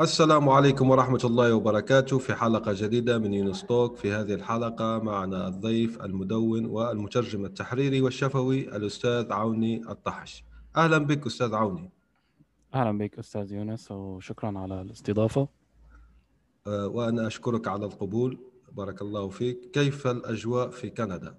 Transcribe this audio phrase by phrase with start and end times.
[0.00, 3.96] السلام عليكم ورحمة الله وبركاته في حلقة جديدة من يونس توك.
[3.96, 10.44] في هذه الحلقة معنا الضيف المدون والمترجم التحريري والشفوي الأستاذ عوني الطحش.
[10.76, 11.90] أهلا بك أستاذ عوني.
[12.74, 15.48] أهلا بك أستاذ يونس وشكرا على الاستضافة.
[16.66, 18.38] أه، وأنا أشكرك على القبول.
[18.72, 19.70] بارك الله فيك.
[19.72, 21.34] كيف الأجواء في كندا؟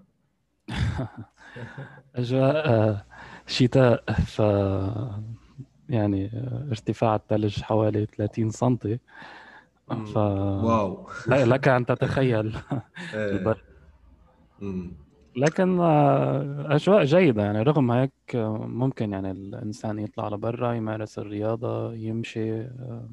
[2.15, 3.05] أجواء أه،
[3.47, 4.41] شتاء ف
[5.91, 6.31] يعني
[6.71, 8.77] ارتفاع الثلج حوالي 30 سم
[9.87, 11.07] ف واو.
[11.27, 12.55] لك أن تتخيل.
[13.13, 13.57] البرد
[15.35, 17.61] لكن آه، أجواء جيدة يعني.
[17.61, 23.09] رغم هيك آه، ممكن يعني الإنسان يطلع لبرا يمارس الرياضة يمشي آه،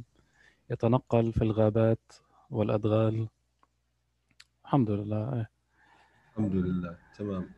[0.71, 2.13] يتنقل في الغابات
[2.51, 3.29] والأدغال.
[4.65, 5.47] الحمد لله.
[6.31, 6.97] الحمد لله.
[7.19, 7.43] تمام.
[7.43, 7.58] آه،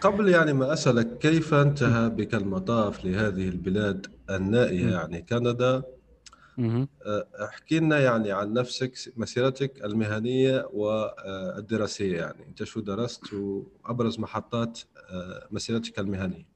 [0.00, 5.82] قبل يعني ما أسألك كيف انتهى بك المطاف لهذه البلاد النائية يعني كندا؟
[7.06, 12.46] آه، احكي لنا يعني عن نفسك مسيرتك المهنية والدراسية يعني.
[12.48, 14.80] أنت شو درست وأبرز محطات
[15.10, 16.48] آه، مسيرتك المهنية؟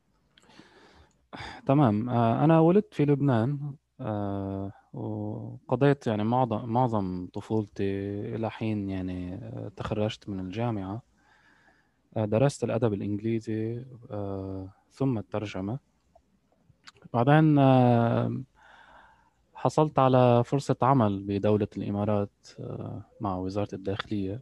[1.66, 2.10] تمام.
[2.10, 3.74] أنا ولدت في لبنان
[4.92, 7.84] وقضيت يعني معظم معظم طفولتي
[8.34, 9.40] إلى حين يعني
[9.76, 10.94] تخرجت من الجامعة.
[10.94, 11.11] آه،
[12.16, 15.78] درست الأدب الإنجليزي آه، ثم الترجمة.
[17.14, 18.42] بعدين آه،
[19.54, 22.48] حصلت على فرصة عمل بدولة الإمارات
[23.20, 24.40] مع وزارة الداخلية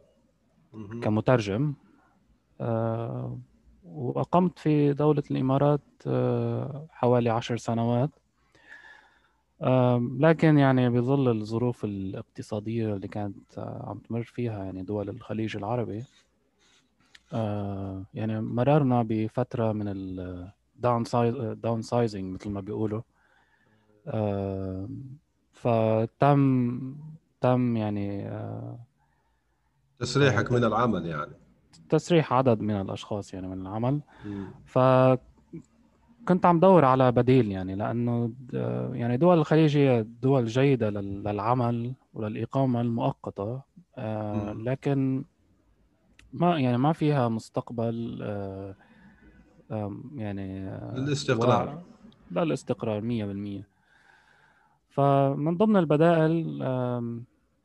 [1.01, 1.73] كمترجم.
[3.83, 5.81] وأقمت في دولة الإمارات
[6.89, 8.09] حوالي عشر سنوات.
[10.19, 16.03] لكن يعني بظل الظروف الاقتصادية اللي كانت عم تمر فيها يعني دول الخليج العربي
[17.33, 21.03] آه يعني مررنا بفترة من ال
[21.53, 23.01] down downsizing مثل ما بيقولوا.
[24.07, 24.89] آه
[25.51, 26.95] فتم
[27.41, 28.79] تم يعني آه
[29.99, 31.33] تسريحك من العمل يعني.
[31.89, 34.01] تسريح عدد من الأشخاص يعني من العمل.
[34.65, 34.79] ف
[36.27, 38.33] كنت عم دور على بديل يعني لأنه
[38.93, 43.61] يعني دول الخليج هي دول جيدة للعمل وللإقامة المؤقتة.
[44.53, 45.25] لكن
[46.33, 48.75] ما يعني ما فيها مستقبل آه،
[50.15, 51.83] يعني آه، للاستقرار.
[52.31, 53.67] لا الاستقرار 100%
[54.89, 56.57] فمن ضمن البدائل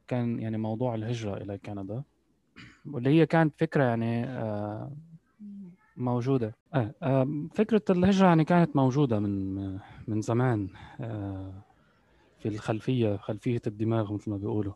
[0.08, 2.02] كان يعني موضوع الهجرة إلى كندا
[2.86, 4.90] واللي هي كانت فكرة يعني آه،
[5.96, 6.54] موجودة.
[7.54, 9.54] فكرة الهجرة يعني كانت موجودة من
[10.08, 10.68] من زمان
[12.38, 14.72] في الخلفية خلفية الدماغ مثل ما بيقولوا.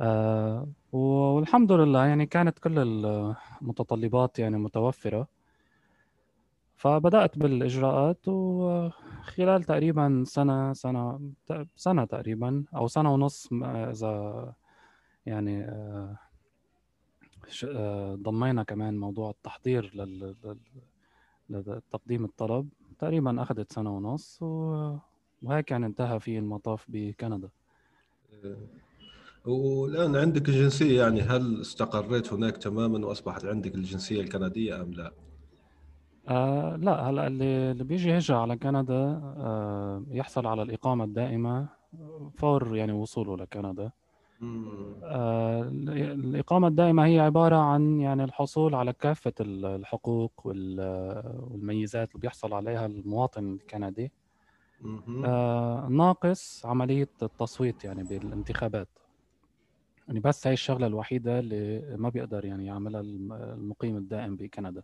[0.00, 5.28] آه والحمد لله يعني كانت كل المتطلبات يعني متوفرة.
[6.76, 11.20] فبدأت بالإجراءات وخلال تقريبا سنة سنة
[11.76, 14.54] سنة تقريبا أو سنة ونص إذا
[15.26, 16.18] يعني آه,
[17.64, 19.92] آه، ضمينا كمان موضوع التحضير
[21.50, 22.68] لتقديم الطلب.
[22.98, 24.38] تقريبا أخذت سنة ونص
[25.42, 27.48] وهيك يعني انتهى في المطاف بكندا.
[28.32, 28.89] إيه.
[29.46, 35.12] والآن عندك الجنسية يعني هل استقريت هناك تماما وأصبحت عندك الجنسية الكندية أم لا؟
[36.28, 41.68] آه لا هلا اللي اللي بيجي هجرة على كندا آه يحصل على الإقامة الدائمة
[42.38, 43.90] فور يعني وصوله لكندا.
[45.02, 52.86] آه الإقامة الدائمة هي عبارة عن يعني الحصول على كافة الحقوق والميزات اللي بيحصل عليها
[52.86, 54.12] المواطن الكندي.
[55.24, 58.88] آه ناقص عملية التصويت يعني بالانتخابات.
[60.10, 64.82] يعني بس هاي الشغلة الوحيدة اللي ما بيقدر يعني يعملها المقيم الدائم بكندا.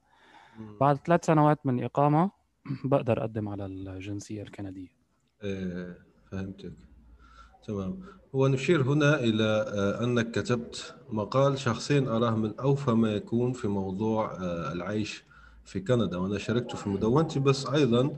[0.80, 2.30] بعد ثلاث سنوات من إقامة
[2.84, 4.88] بقدر أقدم على الجنسية الكندية.
[5.42, 5.98] إيه
[6.30, 6.72] فهمتك.
[7.66, 8.00] تمام.
[8.34, 13.68] هو نشير هنا إلى آه، أنك كتبت مقال شخصين أراه من اوفى ما يكون في
[13.68, 15.24] موضوع آه، العيش
[15.64, 17.40] في كندا وأنا شاركته في مدونتي.
[17.40, 18.16] بس أيضا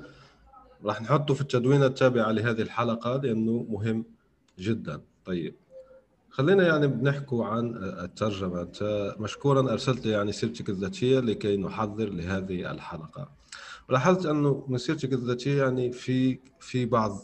[0.84, 4.04] راح نحطه في التدوينة التابعة لهذه الحلقة لأنه مهم
[4.58, 5.00] جدا.
[5.24, 5.54] طيب.
[6.30, 8.62] خلينا يعني بنحكوا عن الترجمة.
[8.62, 13.28] أنت مشكورا أرسلت يعني سيرتك الذاتية لكي نحضر لهذه الحلقة.
[13.88, 17.20] لاحظت انه مسيرتك الذاتية يعني في في بعض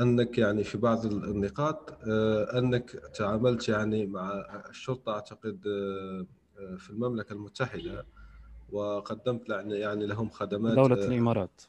[0.00, 6.26] أنك يعني في بعض النقاط آه، أنك تعاملت يعني مع الشرطة أعتقد آه،
[6.58, 8.06] آه، في المملكة المتحدة
[8.72, 11.62] وقدمت يعني لهم خدمات دولة الإمارات.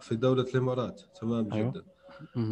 [0.00, 1.02] في دولة الإمارات.
[1.20, 1.70] تمام أيوه.
[1.70, 1.84] جدا.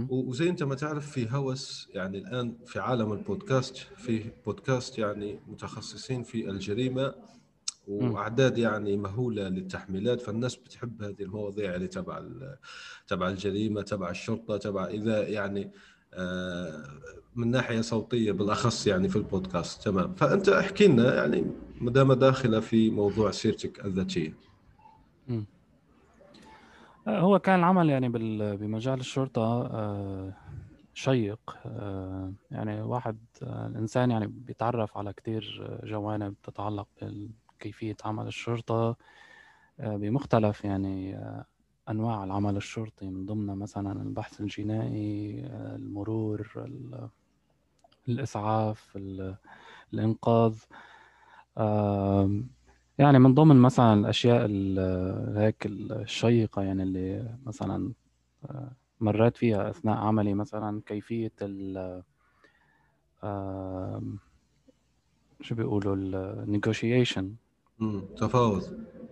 [0.08, 6.22] وزي انت ما تعرف في هوس يعني الآن في عالم البودكاست في بودكاست يعني متخصصين
[6.22, 7.14] في الجريمة
[7.88, 12.22] وأعداد يعني مهولة للتحميلات فالناس بتحب هذه المواضيع اللي تبع
[13.06, 15.70] تبع الجريمة تبع الشرطة تبع إذا يعني
[16.14, 16.84] آه،
[17.34, 19.82] من ناحية صوتية بالأخص يعني في البودكاست.
[19.82, 20.14] تمام.
[20.14, 21.46] فأنت احكي لنا يعني
[21.80, 24.34] ما دام داخلة في موضوع سيرتك الذاتية.
[27.08, 28.08] هو كان العمل يعني
[28.56, 30.32] بمجال الشرطة آه،
[30.94, 31.56] شيق.
[31.66, 37.30] آه، يعني واحد الإنسان يعني بيتعرف على كثير جوانب تتعلق بال
[37.60, 38.96] كيفية عمل الشرطة
[39.80, 41.44] آه، بمختلف يعني آه،
[41.90, 46.68] أنواع العمل الشرطي من ضمنها مثلا البحث الجنائي آه، المرور
[48.08, 48.98] الإسعاف
[49.92, 50.58] الإنقاذ.
[52.98, 54.46] يعني من ضمن مثلا الأشياء
[55.36, 57.92] هيك الشيقة يعني اللي مثلا
[59.00, 62.02] مريت فيها أثناء عملي مثلا كيفية ال
[65.40, 67.36] شو بيقولوا النيغوشيشن
[68.16, 68.64] تفاوض.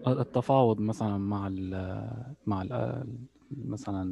[0.06, 1.74] التفاوض مثلا مع ال
[2.46, 3.04] مع ال
[3.50, 4.02] مثلا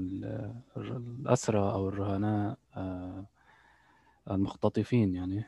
[0.76, 3.26] الأسرى أو الرهناء آه،
[4.30, 5.44] المختطفين يعني.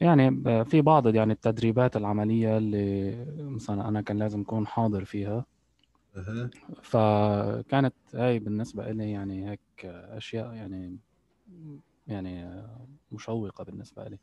[0.00, 5.46] يعني في بعض يعني التدريبات العملية اللي مثلا أنا كان لازم أكون حاضر فيها.
[6.82, 10.98] فكانت هاي بالنسبة لي يعني هيك أشياء يعني
[12.06, 12.62] يعني
[13.12, 14.18] مشوقة بالنسبة لي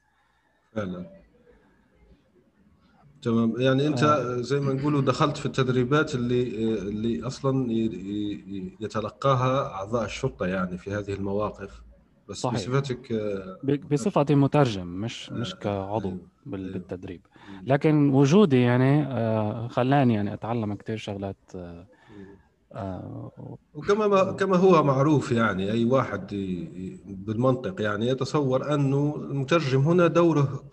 [0.72, 1.06] فعلا.
[3.22, 3.62] تمام.
[3.62, 4.42] يعني أنت آه.
[4.42, 6.44] زي ما نقولوا دخلت في التدريبات اللي
[6.78, 7.72] اللي أصلا
[8.80, 11.82] يتلقاها أعضاء الشرطة يعني في هذه المواقف.
[12.30, 12.70] بس صحيح.
[12.70, 13.58] بصفتك آه،
[13.92, 16.20] بصفتي مترجم مش مش كعضو أيوه.
[16.46, 17.22] بالتدريب
[17.64, 21.52] لكن وجودي يعني آه، خلاني يعني أتعلم كثير شغلات
[23.74, 26.28] وكما كما هو معروف يعني أي واحد
[27.06, 30.64] بالمنطق يعني يتصور أنه المترجم هنا دوره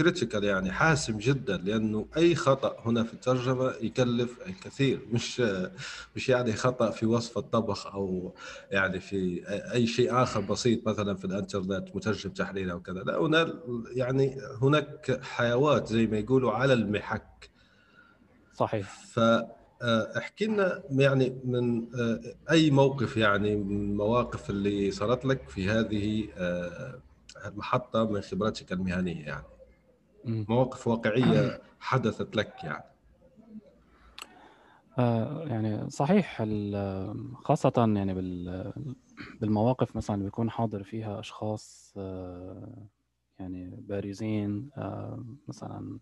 [0.00, 5.42] كريتيكال يعني حاسم جدا لأنه أي خطأ هنا في الترجمة يكلف الكثير مش
[6.16, 8.34] مش يعني خطأ في وصف الطبخ أو
[8.70, 13.00] يعني في أي شيء آخر بسيط مثلا في الإنترنت مترجم تحرير أو كذا.
[13.02, 13.54] لا هنا
[13.92, 17.50] يعني هناك حيوات زي ما يقولوا على المحك.
[18.54, 19.06] صحيح.
[19.06, 19.20] ف
[20.16, 21.86] احكي لنا يعني من
[22.50, 26.28] أي موقف يعني من المواقف اللي صارت لك في هذه
[27.46, 29.59] المحطة من خبرتك المهنية يعني.
[30.24, 32.84] مواقف واقعية حدثت لك يعني.
[34.98, 36.42] آه يعني صحيح
[37.34, 38.14] خاصة يعني
[39.40, 42.86] بالمواقف مثلا اللي بيكون حاضر فيها أشخاص آه
[43.38, 45.98] يعني بارزين آه مثلا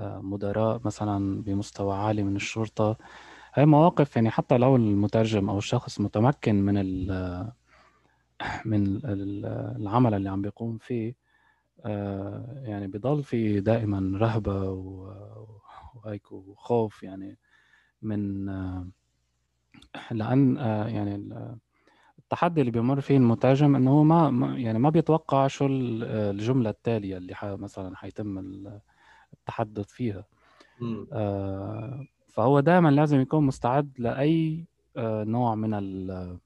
[0.00, 2.96] آه مدراء مثلا بمستوى عالي من الشرطة.
[3.54, 6.76] هاي مواقف يعني حتى لو المترجم أو الشخص متمكن من
[8.64, 11.25] من العمل اللي عم بيقوم فيه آه،
[12.62, 14.70] يعني بضل في دائما رهبة
[15.94, 17.38] وهيك وخوف يعني
[18.02, 18.86] من آه،
[20.10, 21.14] لأن آه، يعني
[22.18, 27.34] التحدي اللي بيمر فيه المترجم إنه هو ما يعني ما بيتوقع شو الجملة التالية اللي
[27.42, 28.38] مثلا حيتم
[29.32, 30.24] التحدث فيها.
[32.28, 34.66] فهو دائما لازم يكون مستعد لأي
[35.24, 36.38] نوع من ال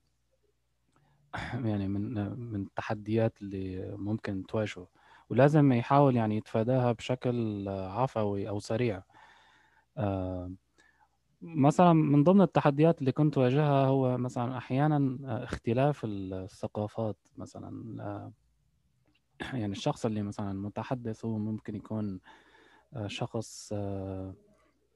[1.65, 4.89] يعني من من التحديات اللي ممكن تواجهه.
[5.31, 9.03] ولازم يحاول يعني يتفاداها بشكل عفوي أو سريع.
[9.99, 10.53] آه،
[11.43, 18.33] مثلا من ضمن التحديات اللي كنت واجهها هو مثلا أحيانا اختلاف الثقافات مثلا آه،
[19.53, 22.21] يعني الشخص اللي مثلا متحدث هو ممكن يكون
[22.95, 23.73] آه، شخص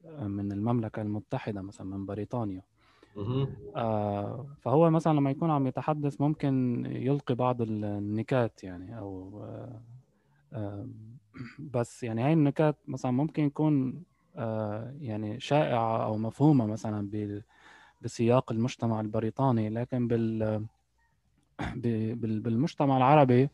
[0.06, 2.62] من المملكة المتحدة مثلا من بريطانيا.
[4.60, 9.42] فهو مثلا لما يكون عم يتحدث ممكن يلقي بعض النكات يعني أو
[11.75, 14.02] بس يعني هاي النكات مثلا ممكن يكون
[14.37, 17.11] آه، يعني شائعة أو مفهومة مثلا
[18.02, 20.66] بسياق المجتمع البريطاني لكن بال
[22.40, 23.49] بالمجتمع العربي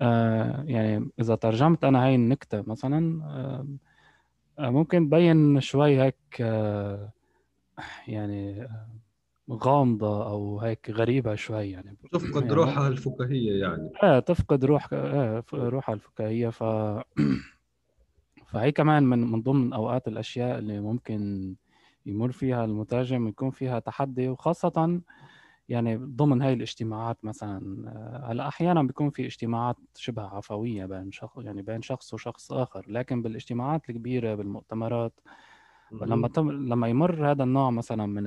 [0.00, 3.22] آه، يعني إذا ترجمت أنا هاي النكتة مثلا
[4.58, 6.40] آه، ممكن تبين شوي هيك
[8.08, 8.68] يعني
[9.50, 11.96] غامضة أو هيك غريبة شوي يعني.
[12.12, 13.90] تفقد يعني روحها الفكاهية يعني.
[14.02, 16.62] إيه تفقد روح إيه روحها الفكاهية ف
[18.52, 21.54] فهي كمان من من ضمن أوقات الأشياء اللي ممكن
[22.06, 24.28] يمر فيها المترجم يكون فيها تحدي.
[24.28, 25.00] وخاصة
[25.68, 31.38] يعني ضمن هاي الاجتماعات مثلا آه، هلأ أحيانا بيكون في اجتماعات شبه عفوية بين شخص
[31.38, 32.84] يعني بين شخص وشخص آخر.
[32.88, 35.20] لكن بالاجتماعات الكبيرة بالمؤتمرات
[35.92, 38.26] لما تم لما يمر هذا النوع مثلا من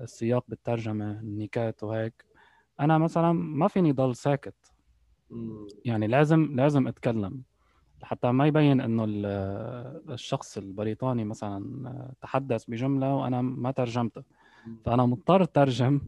[0.00, 2.26] السياق بالترجمة النكات وهيك.
[2.80, 4.72] أنا مثلا ما فيني ضل ساكت.
[5.84, 7.42] يعني لازم لازم أتكلم.
[8.02, 9.04] حتى ما يبين إنه
[10.14, 14.24] الشخص البريطاني مثلا تحدث بجملة وأنا ما ترجمتها
[14.84, 16.00] فأنا مضطر اترجم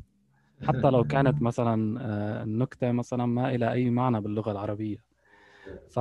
[0.63, 5.05] حتى لو كانت مثلا آه، النكتة مثلا ما إلى أي معنى باللغة العربية.
[5.89, 5.99] ف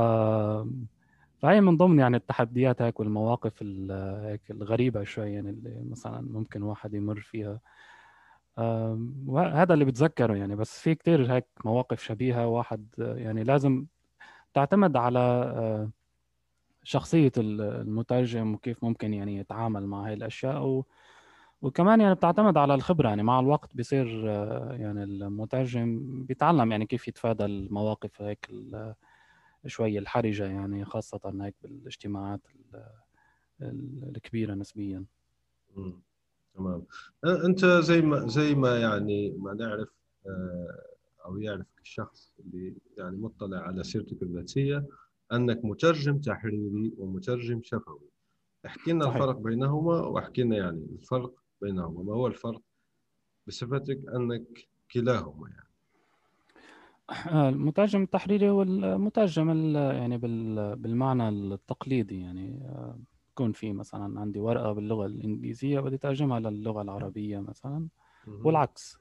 [1.43, 3.63] فهي من ضمن يعني التحديات هيك والمواقف
[4.23, 7.59] هيك الغريبة شوي يعني اللي مثلا ممكن واحد يمر فيها.
[9.27, 12.47] وهذا اللي بتذكره يعني بس في كتير هيك مواقف شبيهة.
[12.47, 13.85] واحد يعني لازم
[14.53, 15.89] تعتمد على آه،
[16.83, 20.63] شخصية المترجم وكيف ممكن يعني يتعامل مع هاي الأشياء.
[20.65, 20.85] و
[21.61, 27.07] وكمان يعني بتعتمد على الخبرة يعني مع الوقت بيصير آه، يعني المترجم بيتعلم يعني كيف
[27.07, 28.49] يتفادى المواقف هيك
[29.67, 32.41] شوي الحرجة يعني خاصة هيك بالاجتماعات
[33.61, 35.05] الكبيرة نسبيا.
[36.55, 36.85] تمام.
[37.25, 39.89] أنت زي ما زي ما يعني ما نعرف
[40.27, 40.81] آه،
[41.25, 44.85] أو يعرف الشخص اللي يعني مطلع على سيرتك الذاتية
[45.33, 48.09] أنك مترجم تحريري ومترجم شفوي.
[48.65, 52.03] احكي لنا الفرق بينهما واحكي لنا يعني الفرق بينهما.
[52.03, 52.61] ما هو الفرق
[53.47, 55.72] بصفتك أنك كلاهما يعني؟
[57.31, 60.17] المترجم التحريري هو المترجم يعني
[60.75, 62.99] بالمعنى التقليدي يعني آه،
[63.31, 67.87] يكون في مثلا عندي ورقة باللغة الإنجليزية بدي أترجمها للغة العربية مثلا
[68.27, 68.97] والعكس.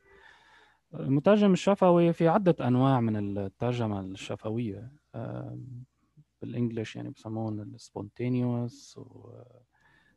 [0.95, 5.59] المترجم الشفوي في عدة أنواع من الترجمة الشفوية آه،
[6.43, 9.01] بالإنجليش يعني بسمون السبونتينيوس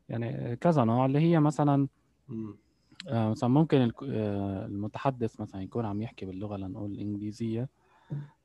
[0.10, 1.88] يعني كذا نوع اللي هي مثلا
[2.30, 2.56] آه،
[3.08, 7.70] مثلا ممكن آه، المتحدث مثلا يكون عم يحكي باللغة لنقول الإنجليزية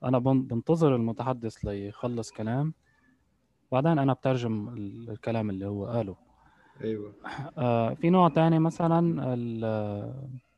[0.04, 2.74] أنا بنتظر المتحدث ليخلص كلام.
[3.72, 6.16] بعدين أنا بترجم الكلام اللي هو قاله.
[6.80, 7.14] أيوة.
[7.58, 9.24] آه، في نوع تاني مثلا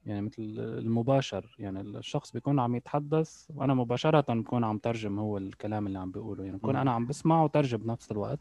[0.07, 1.57] يعني مثل المباشر.
[1.59, 6.45] يعني الشخص بيكون عم يتحدث وأنا مباشرة بكون عم ترجم هو الكلام اللي عم بيقوله.
[6.45, 8.41] يعني بكون أنا عم بسمع وترجم بنفس الوقت.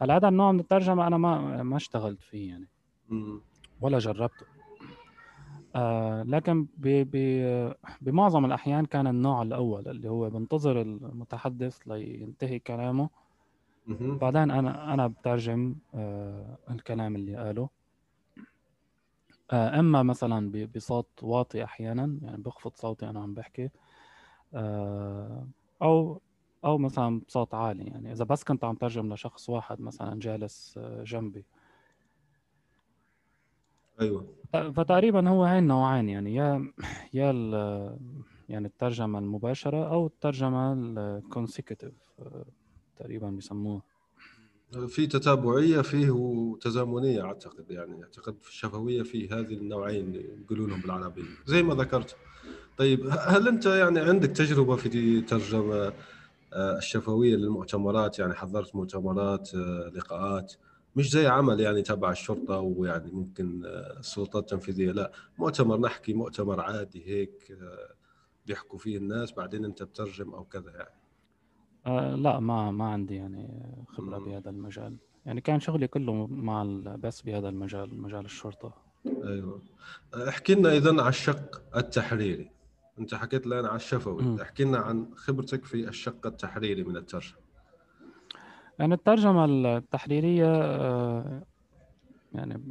[0.00, 2.68] هلأ هذا النوع من الترجمة أنا ما ما اشتغلت فيه يعني.
[3.80, 4.57] ولا جربته.
[5.78, 13.08] آه لكن ب ب بمعظم الأحيان كان النوع الأول اللي هو بنتظر المتحدث لينتهي كلامه.
[14.20, 17.68] بعدين أنا أنا بترجم آه الكلام اللي قاله.
[19.50, 23.70] آه إما مثلا بصوت واطي أحيانا يعني بخفض صوتي أنا عم بحكي
[24.54, 25.46] آه
[25.82, 26.20] أو
[26.64, 27.84] أو مثلا بصوت عالي.
[27.84, 31.44] يعني إذا بس كنت عم ترجم لشخص واحد مثلا جالس آه، جنبي
[34.00, 34.26] أيوه.
[34.52, 36.72] فتقريبا هو هاي النوعين يعني يا
[37.14, 37.32] يا
[38.48, 41.92] يعني الترجمة المباشرة أو الترجمة الكونسيكتيف
[42.96, 43.82] تقريبا بيسموها.
[44.88, 51.22] في تتابعية فيه وتزامنية أعتقد يعني أعتقد في الشفوية في هذه النوعين يقولوا لهم بالعربية
[51.46, 52.16] زي ما ذكرت.
[52.76, 55.92] طيب هل أنت يعني عندك تجربة في ترجمة
[56.52, 60.54] آه، الشفوية للمؤتمرات؟ يعني حضرت مؤتمرات آه، لقاءات
[60.98, 66.60] مش زي عمل يعني تبع الشرطة ويعني ممكن آه، السلطات التنفيذية لا مؤتمر نحكي مؤتمر
[66.60, 67.94] عادي هيك آه،
[68.46, 70.98] بيحكوا فيه الناس بعدين انت بترجم أو كذا يعني.
[71.86, 73.48] آه لا ما ما عندي يعني
[73.88, 74.96] خبرة بهذا المجال.
[75.26, 76.62] يعني كان شغلي كله مع
[76.98, 78.74] بس بهذا المجال مجال الشرطة.
[79.06, 79.62] أيوه.
[80.28, 82.50] احكي لنا اذا على الشق التحريري.
[82.98, 84.42] أنت حكيت لنا على الشفوي.
[84.42, 87.47] احكي لنا عن خبرتك في الشق التحريري من الترجمة.
[88.78, 91.42] يعني الترجمة التحريرية آه،
[92.32, 92.62] يعني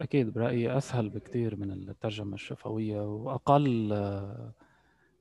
[0.00, 4.52] أكيد برأيي أسهل بكتير من الترجمة الشفوية وأقل آه،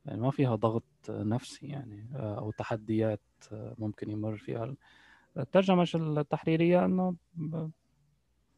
[0.06, 3.22] يعني ما فيها ضغط نفسي يعني آه، أو تحديات
[3.52, 4.76] ممكن يمر فيها.
[5.38, 7.16] الترجمة التحريرية أنه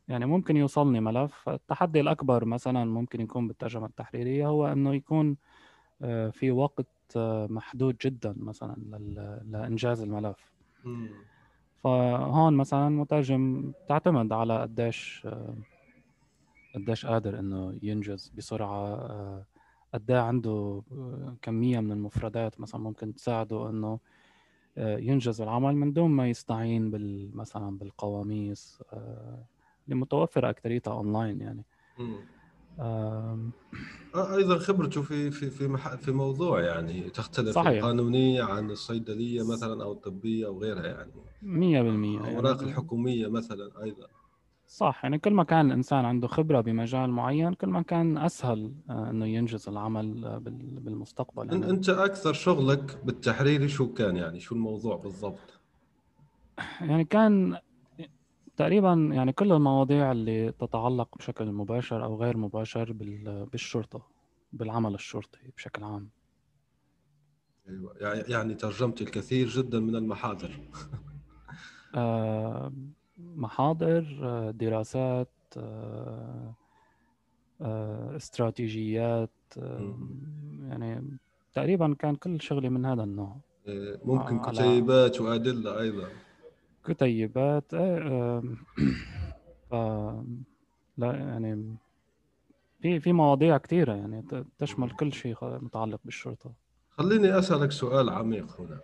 [0.08, 1.50] يعني ممكن يوصلني ملف.
[1.50, 5.38] التحدي الأكبر مثلا ممكن يكون بالترجمة التحريرية هو أنه يكون
[6.32, 6.88] في وقت
[7.50, 8.76] محدود جدا مثلا
[9.46, 10.52] لإنجاز الملف.
[11.84, 15.28] فهون مثلا المترجم تعتمد على قديش
[16.76, 19.46] قديش قادر إنه ينجز بسرعة.
[19.94, 20.82] قد عنده
[21.42, 24.00] كمية من المفردات مثلا ممكن تساعده إنه
[24.78, 28.84] ينجز العمل من دون ما يستعين بال مثلا بالقواميس
[29.86, 31.66] اللي متوفرة اكثريتها أونلاين يعني.
[34.16, 37.84] أيضا خبرته في في في في موضوع يعني تختلف صحيح.
[37.84, 41.12] القانونية عن الصيدلية مثلا أو الطبية أو غيرها يعني.
[41.42, 42.70] 100% الاوراق يعني.
[42.70, 44.08] الحكومية مثلا أيضا.
[44.68, 49.10] صح يعني كل ما كان الإنسان عنده خبرة بمجال معين كل ما كان أسهل آه،
[49.10, 50.40] إنه ينجز العمل
[50.82, 51.70] بالمستقبل يعني.
[51.70, 55.60] أنت أكثر شغلك بالتحريري شو كان يعني؟ شو الموضوع بالضبط؟
[56.82, 57.58] يعني كان
[58.58, 62.92] تقريبا يعني كل المواضيع اللي تتعلق بشكل مباشر أو غير مباشر
[63.52, 64.02] بالشرطة
[64.54, 66.10] بالعمل الشرطي بشكل عام.
[67.70, 67.94] أيوه
[68.28, 70.52] يعني ترجمت الكثير جدا من المحاضر.
[71.96, 72.74] آه،
[73.18, 76.56] محاضر آه، دراسات آه،
[78.16, 79.34] استراتيجيات
[80.68, 81.18] يعني
[81.54, 83.38] تقريبا كان كل شغلي من هذا النوع.
[84.06, 86.10] ممكن كتيبات وأدلة أيضا.
[86.88, 88.42] كتيبات إيه
[89.70, 89.74] ف
[90.98, 91.76] لا يعني
[92.82, 94.26] في في مواضيع كثيره يعني
[94.60, 96.52] تشمل كل شيء متعلق بالشرطة
[96.90, 98.80] خليني أسألك سؤال عميق هنا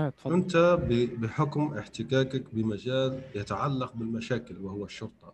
[0.00, 0.34] إيه تفضل.
[0.34, 0.78] أنت
[1.18, 5.32] بحكم احتكاكك بمجال يتعلق بالمشاكل وهو الشرطة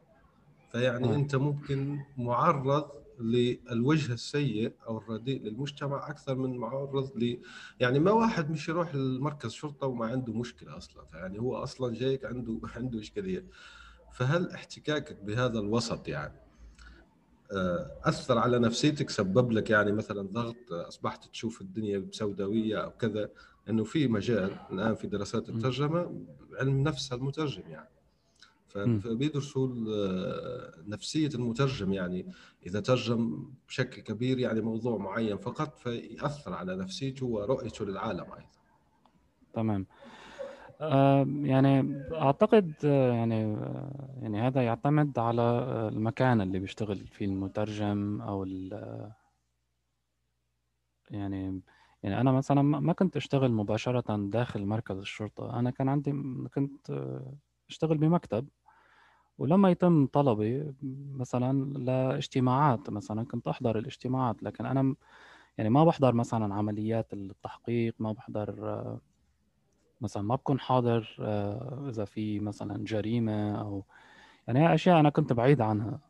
[0.73, 1.15] فيعني آه.
[1.15, 2.91] أنت ممكن معرض
[3.21, 7.39] للوجه السيء أو الرديء للمجتمع أكثر من معرض ل
[7.81, 12.25] يعني ما واحد مش يروح لمركز شرطة وما عنده مشكلة أصلا يعني هو أصلا جايك
[12.25, 13.45] عنده عنده إشكالية.
[14.13, 16.41] فهل احتكاكك بهذا الوسط يعني
[17.53, 23.31] آه، أثر على نفسيتك سبب لك يعني مثلا ضغط أصبحت تشوف الدنيا بسوداوية أو كذا؟
[23.69, 26.25] انه في مجال الآن في دراسات الترجمة
[26.61, 27.94] علم نفس المترجم يعني.
[28.75, 29.69] فبيدرسوا
[30.87, 32.33] نفسية المترجم يعني
[32.67, 38.49] إذا ترجم بشكل كبير يعني موضوع معين فقط فيأثر على نفسيته ورؤيته للعالم أيضا.
[39.53, 39.87] تمام.
[41.47, 43.53] يعني أعتقد يعني
[44.23, 45.43] يعني هذا يعتمد على
[45.93, 48.47] المكان اللي بيشتغل فيه المترجم أو
[51.11, 51.61] يعني
[52.03, 55.59] يعني أنا مثلا ما كنت أشتغل مباشرة داخل مركز الشرطة.
[55.59, 56.13] أنا كان عندي
[56.55, 57.11] كنت
[57.69, 58.49] أشتغل بمكتب.
[59.39, 60.75] ولما يتم طلبي
[61.15, 64.95] مثلا لاجتماعات مثلا كنت أحضر الاجتماعات لكن أنا
[65.59, 68.99] يعني ما بحضر مثلا عمليات التحقيق ما بحضر
[70.01, 73.85] مثلا ما بكون حاضر آه، إذا في مثلا جريمة أو
[74.49, 76.01] يعني هي أشياء أنا كنت بعيد عنها.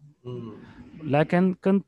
[1.02, 1.86] لكن كنت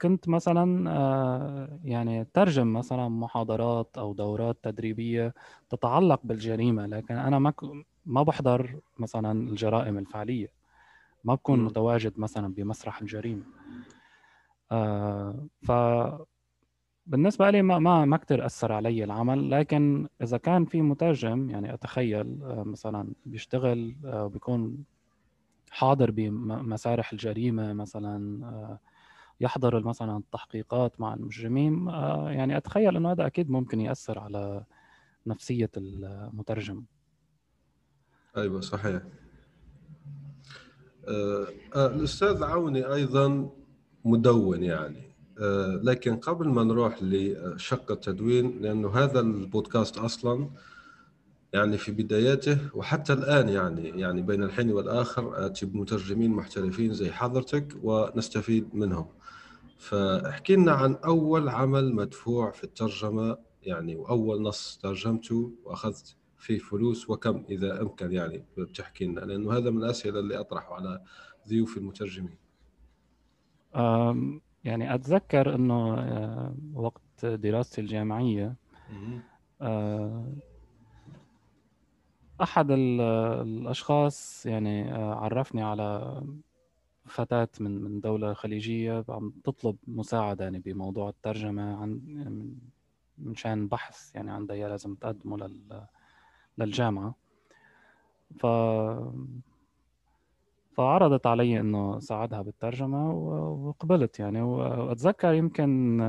[0.00, 5.34] كنت مثلا آه، يعني ترجم مثلا محاضرات أو دورات تدريبية
[5.70, 7.52] تتعلق بالجريمة لكن أنا ما
[8.06, 10.55] ما بحضر مثلا الجرائم الفعلية.
[11.26, 13.44] ما بكون متواجد مثلا بمسرح الجريمة.
[14.72, 15.72] آه ف
[17.06, 21.74] بالنسبة لي ما ما ما كثير أثر علي العمل لكن إذا كان في مترجم يعني
[21.74, 24.84] أتخيل آه مثلا بيشتغل آه بيكون
[25.70, 28.78] حاضر بمسارح الجريمة مثلا آه
[29.40, 31.88] يحضر مثلا التحقيقات مع المجرمين
[32.26, 34.64] يعني أتخيل إنه هذا أكيد ممكن يأثر على
[35.26, 36.84] نفسية المترجم.
[38.36, 39.02] أيوة صحيح.
[41.08, 43.50] آه، آه، الأستاذ عوني أيضا
[44.04, 45.06] مدون يعني.
[45.40, 50.50] آه، لكن قبل ما نروح لشق التدوين لأنه هذا البودكاست أصلا
[51.52, 57.68] يعني في بداياته وحتى الآن يعني يعني بين الحين والآخر آتي بمترجمين محترفين زي حضرتك
[57.82, 59.06] ونستفيد منهم.
[59.78, 66.16] فاحكي لنا عن أول عمل مدفوع في الترجمة يعني وأول نص ترجمته وأخذت
[66.46, 71.02] في فلوس وكم إذا أمكن يعني بتحكي لنا لأنه هذا من الاسئله اللي أطرحه على
[71.48, 72.36] ضيوف المترجمين.
[74.64, 75.94] يعني أتذكر إنه
[76.74, 78.56] وقت دراستي الجامعية
[79.60, 80.32] آه،
[82.42, 86.22] أحد الأشخاص يعني آه، عرفني على
[87.06, 92.00] فتاة من من دولة خليجية عم تطلب مساعدة يعني بموضوع الترجمة عن
[93.18, 95.86] مشان بحث يعني عندها لازم تقدمه لل
[96.58, 97.14] للجامعة.
[98.38, 98.46] ف
[100.76, 104.42] فعرضت علي إنه ساعدها بالترجمة وقبلت يعني.
[104.42, 106.00] وأتذكر يمكن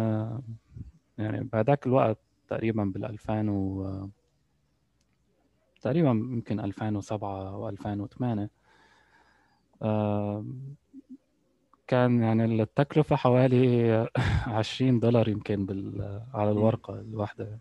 [1.17, 2.17] يعني بهذاك الوقت
[2.49, 4.07] تقريبا بال 2000 و
[5.81, 8.49] تقريبا يمكن 2007 و 2008
[11.87, 14.07] كان يعني التكلفة حوالي
[14.47, 16.21] 20 دولار يمكن بال...
[16.33, 17.59] على الورقة الواحدة.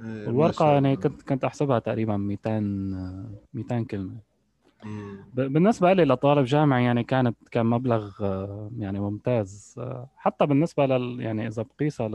[0.00, 2.60] والورقه يعني كنت كنت أحسبها تقريبا 200
[3.54, 4.30] 200 كلمة.
[5.34, 8.10] بالنسبة لي لطالب جامعي يعني كانت كان مبلغ
[8.78, 9.80] يعني ممتاز.
[10.16, 12.06] حتى بالنسبة لل يعني إذا بقيسها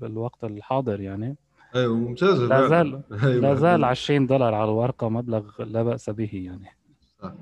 [0.00, 1.36] بالوقت الحاضر يعني
[1.74, 3.40] أيوه ممتاز لا زال أيوة.
[3.40, 6.76] لا زال 20 دولار على الورقة مبلغ لا بأس به يعني.
[7.22, 7.32] صح.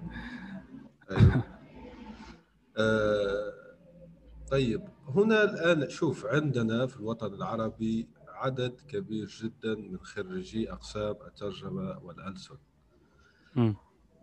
[1.10, 1.42] أيوة.
[2.80, 3.52] آه
[4.50, 11.98] طيب هنا الآن شوف عندنا في الوطن العربي عدد كبير جدا من خريجي أقسام الترجمة
[12.04, 12.56] والألسن.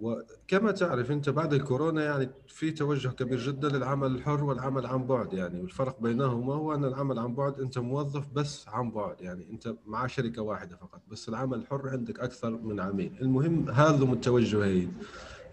[0.01, 5.33] وكما تعرف أنت بعد الكورونا يعني في توجه كبير جدا للعمل الحر والعمل عن بعد
[5.33, 9.75] يعني والفرق بينهما هو أن العمل عن بعد أنت موظف بس عن بعد يعني أنت
[9.85, 13.17] مع شركة واحدة فقط بس العمل الحر عندك أكثر من عميل.
[13.21, 14.93] المهم هذا التوجهين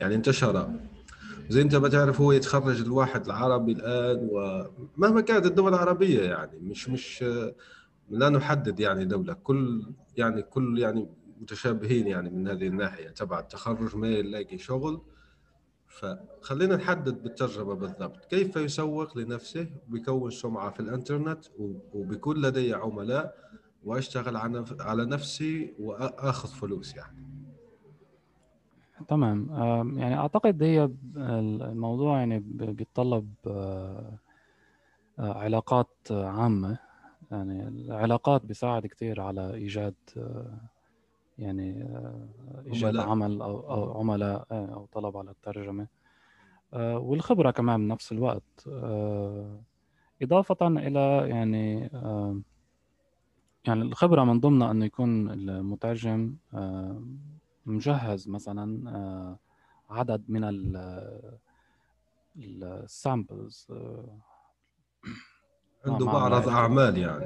[0.00, 0.70] يعني انتشر.
[1.48, 7.24] زي أنت بتعرف هو يتخرج الواحد العربي الآن ومهما كانت الدول العربية يعني مش مش
[8.12, 11.08] لا نحدد يعني دولة كل يعني كل يعني
[11.40, 15.00] متشابهين يعني من هذه الناحية تبع التخرج ما يلاقي شغل.
[15.86, 18.24] فخلينا نحدد بالترجمه بالضبط.
[18.24, 21.44] كيف يسوق لنفسه ويكون سمعة في الإنترنت
[21.94, 23.34] وبيكون لدي عملاء
[23.84, 24.36] وأشتغل
[24.80, 27.22] على نفسي وأخذ فلوس يعني.
[29.08, 29.48] تمام.
[29.98, 34.18] يعني أعتقد هي الموضوع يعني بيتطلب آه،
[35.18, 36.91] آه، علاقات عامة.
[37.32, 40.60] يعني العلاقات بيساعد كثير على إيجاد آه،
[41.38, 41.88] يعني
[42.66, 45.86] إيجاد عمل أو أو عملاء أو طلب على الترجمة.
[46.74, 48.68] والخبرة كمان بنفس الوقت.
[50.22, 51.90] إضافة إلى يعني
[53.66, 56.36] يعني الخبرة من ضمنها إنه يكون المترجم
[57.66, 59.38] مجهز مثلا آه،
[59.90, 60.44] عدد من
[62.36, 64.18] السامبلز آه،
[65.86, 67.24] عنده معرض أعمال يعني.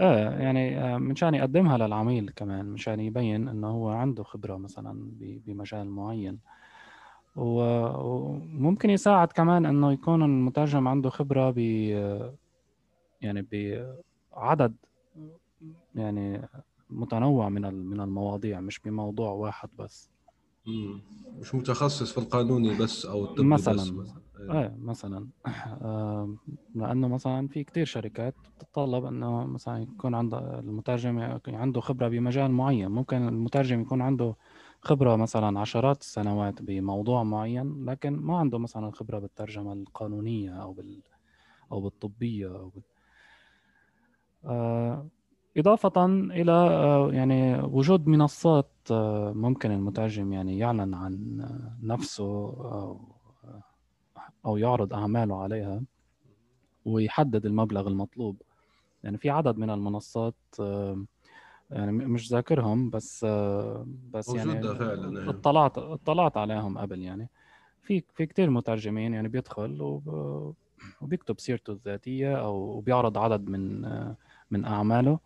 [0.00, 5.90] إيه يعني آه، منشان يقدمها للعميل كمان منشان يبين إنه هو عنده خبرة مثلا بمجال
[5.90, 6.38] معين.
[7.36, 11.58] وممكن يساعد كمان إنه يكون المترجم عنده خبرة ب
[13.20, 13.46] يعني
[14.36, 14.74] بعدد
[15.94, 16.48] يعني
[16.90, 20.10] متنوع من من المواضيع مش بموضوع واحد بس.
[21.40, 23.74] مش متخصص في القانوني بس أو الطبي مثلا.
[23.74, 24.21] بس مثلا.
[24.50, 24.76] إيه.
[24.78, 25.28] مثلا.
[25.82, 26.34] آه
[26.74, 32.90] لأنه مثلا في كتير شركات بتتطلب إنه مثلا يكون عند المترجم عنده خبرة بمجال معين.
[32.90, 34.36] ممكن المترجم يكون عنده
[34.80, 41.02] خبرة مثلا عشرات السنوات بموضوع معين لكن ما عنده مثلا خبرة بالترجمة القانونية أو بال
[41.72, 42.82] أو بالطبية أو بال...
[44.44, 45.08] آه
[45.56, 51.42] إضافة إلى آه، يعني وجود منصات آه، ممكن المترجم يعني يعلن عن
[51.82, 53.11] نفسه أو
[54.46, 55.82] أو يعرض أعماله عليها
[56.84, 58.42] ويحدد المبلغ المطلوب.
[59.04, 61.04] يعني في عدد من المنصات آه،
[61.70, 63.24] يعني مش ذاكرهم بس
[64.12, 65.30] بس يعني فعلا إيه.
[65.30, 67.28] اطلعت اطلعت عليهم قبل يعني.
[67.82, 70.00] في في كثير مترجمين يعني بيدخل
[71.00, 73.82] وبيكتب سيرته الذاتية أو بيعرض عدد من
[74.50, 75.18] من أعماله.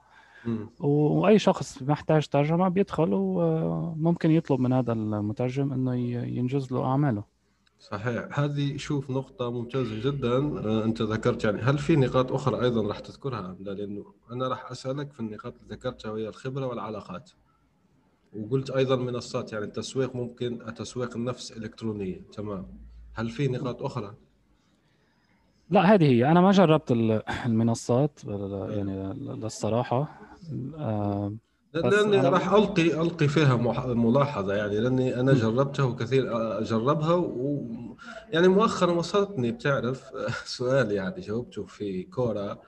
[0.81, 7.25] وأي شخص محتاج ترجمة بيدخل وممكن يطلب من هذا المترجم إنه ينجز له أعماله.
[7.79, 8.41] صحيح.
[8.41, 11.61] هذه شوف نقطة ممتازة جدا آه، أنت ذكرت يعني.
[11.61, 15.55] هل في نقاط أخرى أيضا راح تذكرها أم لا؟ لأنه أنا راح أسألك في النقاط
[15.63, 17.31] اللي ذكرتها وهي الخبرة والعلاقات.
[18.33, 22.67] وقلت أيضا منصات يعني التسويق ممكن التسويق النفس إلكترونية تمام.
[23.15, 24.15] هل في نقاط أخرى؟
[25.71, 26.31] لا هذه هي.
[26.31, 26.93] أنا ما جربت
[27.47, 30.21] المنصات يعني للصراحة.
[30.79, 31.33] آه
[31.81, 33.57] لأني راح القي ألقي فيها
[33.95, 36.25] ملاحظة يعني لأني أنا جربتها وكثير
[36.61, 37.67] أجربها و
[38.29, 40.11] يعني مؤخرا وصلتني بتعرف؟
[40.59, 42.59] سؤال يعني جاوبته في كورا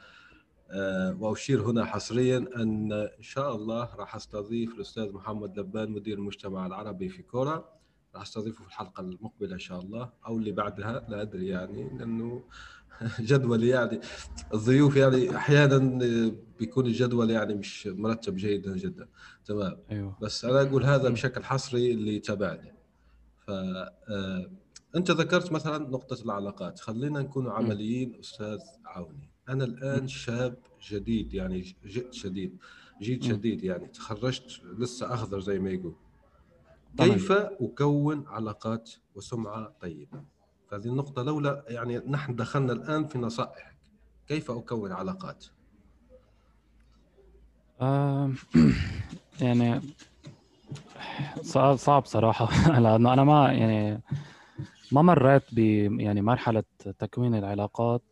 [0.70, 6.66] آه، وأشير هنا حصريا أن إن شاء الله راح أستضيف الأستاذ محمد لبان مدير المجتمع
[6.66, 7.77] العربي في كورا
[8.14, 12.44] راح أستضيفه في الحلقة المقبلة إن شاء الله أو اللي بعدها لا أدري يعني لأنه
[13.20, 14.00] جدول يعني
[14.54, 15.78] الضيوف يعني أحيانا
[16.58, 19.08] بيكون الجدول يعني مش مرتب جيدا جدا.
[19.44, 19.76] تمام.
[19.90, 20.18] أيوه.
[20.22, 22.74] بس أنا أقول هذا بشكل حصري اللي يتابعني.
[23.46, 24.50] ف آه،
[24.96, 26.80] أنت ذكرت مثلا نقطة العلاقات.
[26.80, 29.30] خلينا نكون عمليين أستاذ عوني.
[29.48, 30.56] أنا الآن شاب
[30.90, 32.58] جديد يعني جئت شديد
[33.02, 35.94] جيت شديد يعني تخرجت لسه أخضر زي ما يقول.
[36.96, 40.24] كيف أكون علاقات وسمعة طيبة؟
[40.68, 43.74] فهذه النقطة لولا يعني نحن دخلنا الآن في نصائح
[44.26, 45.44] كيف أكون علاقات؟
[47.80, 48.30] آه
[49.40, 49.80] يعني
[51.42, 52.48] صعب صعب صراحة.
[52.80, 54.02] لأنه أنا ما يعني
[54.92, 55.58] ما مريت ب
[56.00, 56.64] يعني مرحلة
[56.98, 58.02] تكوين العلاقات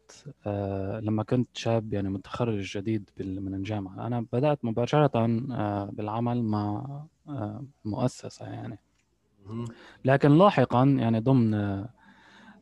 [0.46, 4.06] آه لما كنت شاب يعني متخرج جديد من الجامعة.
[4.06, 5.10] أنا بدأت مباشرة
[5.52, 6.84] آه بالعمل مع
[7.28, 8.78] آه مؤسسة يعني.
[10.04, 11.54] لكن لاحقا يعني ضمن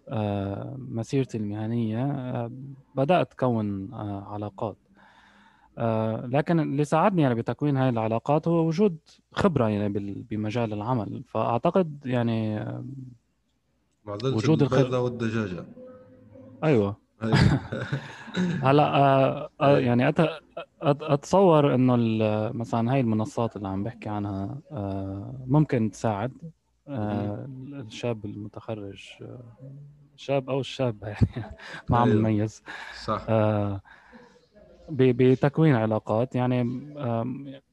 [0.09, 2.51] آه، مسيرتي المهنية آه،
[2.95, 4.77] بدأت أكون آه، علاقات.
[6.25, 8.99] لكن اللي ساعدني يعني بتكوين هاي العلاقات هو وجود
[9.33, 9.89] خبرة يعني
[10.31, 11.25] بمجال العمل.
[11.29, 12.65] فأعتقد يعني
[14.07, 15.65] وجود الخبرة والدجاجة.
[16.65, 17.04] أيوة.
[18.63, 20.17] هلا آه آه يعني أت...
[20.83, 21.97] أتصور إنه
[22.53, 26.33] مثلا هاي المنصات اللي عم بحكي عنها آه ممكن تساعد
[26.89, 29.23] الشاب المتخرج
[30.17, 31.45] شاب أو الشابه يعني
[31.89, 32.63] ما عم نميز.
[33.05, 33.27] صح.
[34.89, 36.63] بتكوين علاقات يعني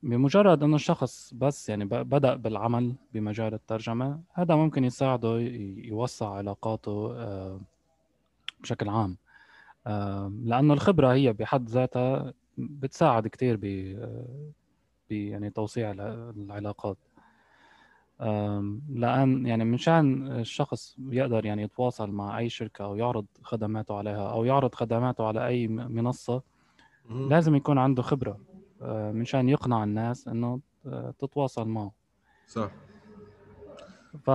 [0.04, 5.38] بمجرد إنه الشخص بس يعني بدأ بالعمل بمجال الترجمة هذا ممكن يساعده
[5.86, 7.16] يوسع علاقاته
[8.60, 9.18] بشكل عام.
[10.44, 13.64] لأنه الخبرة هي بحد ذاتها بتساعد كثير ب
[15.12, 16.98] يعني توسيع العلاقات.
[18.90, 24.46] لأن يعني مشان الشخص يقدر يعني يتواصل مع أي شركة أو يعرض خدماته عليها أو
[24.46, 26.42] يعرض خدماته على أي منصة
[27.30, 28.40] لازم يكون عنده خبرة
[28.82, 31.92] آه، مشان يقنع الناس إنه آه، تتواصل معه.
[32.48, 32.72] صح.
[34.26, 34.30] ف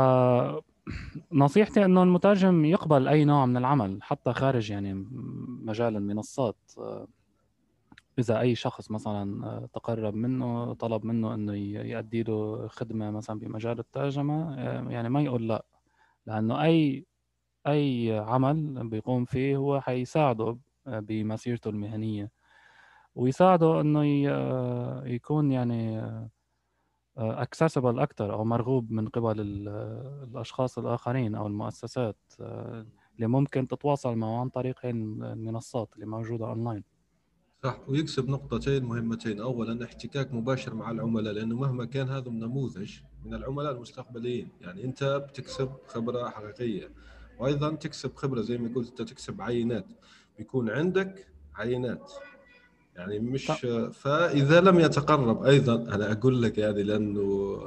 [1.33, 5.07] نصيحتي إنه المترجم يقبل أي نوع من العمل حتى خارج يعني
[5.65, 6.57] مجال المنصات.
[6.79, 7.07] آه،
[8.19, 14.55] إذا أي شخص مثلا تقرب منه طلب منه إنه يؤدي له خدمة مثلا بمجال الترجمة
[14.91, 15.65] يعني ما يقول لا.
[16.27, 17.07] لأنه أي
[17.67, 22.31] أي عمل بيقوم فيه هو حيساعده بمسيرته المهنية.
[23.15, 24.05] ويساعده إنه
[25.07, 26.03] يكون يعني
[27.17, 32.17] accessible أكثر أو مرغوب من قبل الأشخاص الآخرين أو المؤسسات
[33.17, 36.85] اللي ممكن تتواصل معه عن طريق المنصات اللي موجودة اونلاين
[37.63, 39.41] صح ويكسب نقطتين مهمتين.
[39.41, 44.49] اولا احتكاك مباشر مع العملاء لأنه مهما كان هذا نموذج من العملاء المستقبليين.
[44.61, 46.91] يعني أنت بتكسب خبرة حقيقية
[47.39, 49.87] وأيضا تكسب خبرة زي ما قلت أنت تكسب عينات.
[50.39, 52.13] بيكون عندك عينات.
[52.97, 53.47] يعني مش
[53.93, 57.59] فإذا لم يتقرب أيضا أنا أقول لك يعني لأنه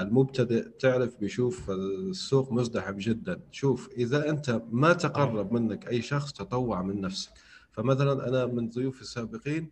[0.00, 3.40] المبتدئ تعرف بيشوف السوق مزدحم جدا.
[3.50, 7.30] شوف إذا أنت ما تقرب منك أي شخص تطوع من نفسك.
[7.72, 9.70] فمثلا أنا من ضيوفي السابقين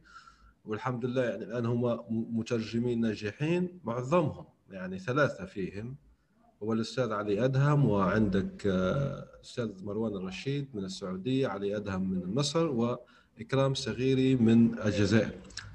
[0.65, 2.01] والحمد لله يعني الآن هم
[2.39, 5.97] مترجمين ناجحين معظمهم يعني ثلاثة فيهم.
[6.63, 12.67] هو الأستاذ علي أدهم وعندك آه، أستاذ مروان الرشيد من السعودية علي أدهم من مصر
[12.67, 12.99] و
[13.43, 15.31] إكرام صغيري من الجزائر.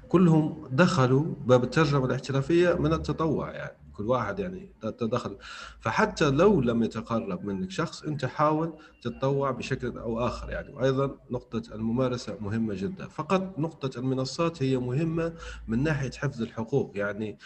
[0.08, 5.36] كلهم دخلوا باب الترجمة الاحترافية من التطوع يعني كل واحد يعني تدخل.
[5.80, 10.72] فحتى لو لم يتقرب منك شخص أنت حاول تتطوع بشكل أو آخر يعني.
[10.74, 13.08] وأيضا نقطة الممارسة مهمة جدا.
[13.08, 15.32] فقط نقطة المنصات هي مهمة
[15.68, 17.38] من ناحية حفظ الحقوق يعني.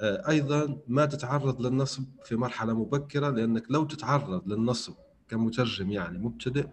[0.00, 4.92] آه، أيضا ما تتعرض للنصب في مرحلة مبكرة لأنك لو تتعرض للنصب
[5.28, 6.66] كمترجم يعني مبتدئ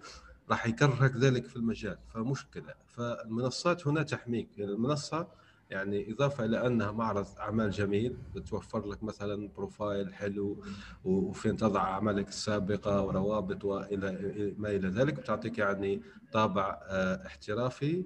[0.49, 2.73] راح يكرهك ذلك في المجال فمشكلة.
[2.88, 5.27] فالمنصات هنا تحميك يعني المنصة
[5.69, 10.63] يعني إضافة إلى أنها معرض أعمال جميل بتوفر لك مثلا بروفايل حلو
[11.03, 14.12] وفين تضع أعمالك السابقة وروابط وإلى
[14.58, 16.01] ما إلى ذلك بتعطيك يعني
[16.32, 18.06] طابع آه، احترافي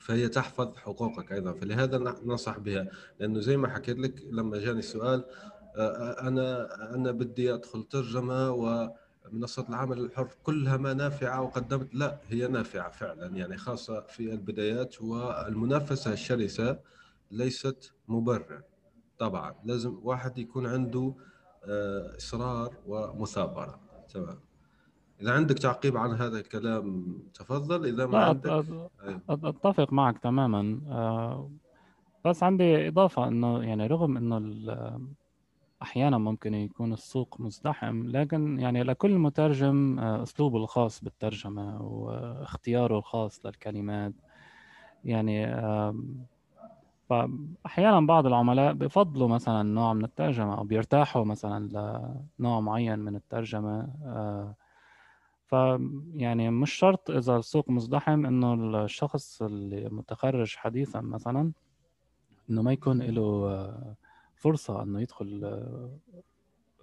[0.00, 1.52] فهي تحفظ حقوقك أيضا.
[1.52, 2.88] فلهذا ننصح بها.
[3.20, 5.24] لأنه زي ما حكيت لك لما جاني السؤال
[5.76, 8.90] آه، آه، أنا أنا بدي أدخل ترجمة و
[9.32, 13.26] منصات العمل الحر كلها ما نافعة وقدمت لا هي نافعة فعلا.
[13.26, 16.78] يعني خاصة في البدايات والمنافسة الشرسة
[17.30, 18.62] ليست مبرر
[19.18, 21.14] طبعا لازم واحد يكون عنده
[21.64, 23.80] آه، إصرار ومثابرة.
[24.14, 24.38] تمام.
[25.20, 27.86] إذا عندك تعقيب عن هذا الكلام تفضل.
[27.86, 28.64] إذا ما عندك.
[29.28, 30.80] أتفق معك تماما.
[30.88, 31.50] آه،
[32.24, 34.38] بس عندي إضافة إنه يعني رغم إنه
[35.82, 43.46] أحيانا ممكن يكون السوق مزدحم لكن يعني لكل مترجم آه، أسلوبه الخاص بالترجمة واختياره الخاص
[43.46, 44.12] للكلمات.
[45.04, 45.46] يعني
[47.08, 51.68] فأحيانا بعض العملاء بفضلوا مثلا نوع من الترجمة أو بيرتاحوا مثلا
[52.38, 54.54] لنوع معين من الترجمة آه،
[55.46, 55.52] ف
[56.14, 61.52] يعني مش شرط إذا السوق مزدحم إنه الشخص اللي متخرج حديثا مثلا
[62.50, 63.94] إنه ما يكون له آه،
[64.38, 65.98] فرصة إنه يدخل آه،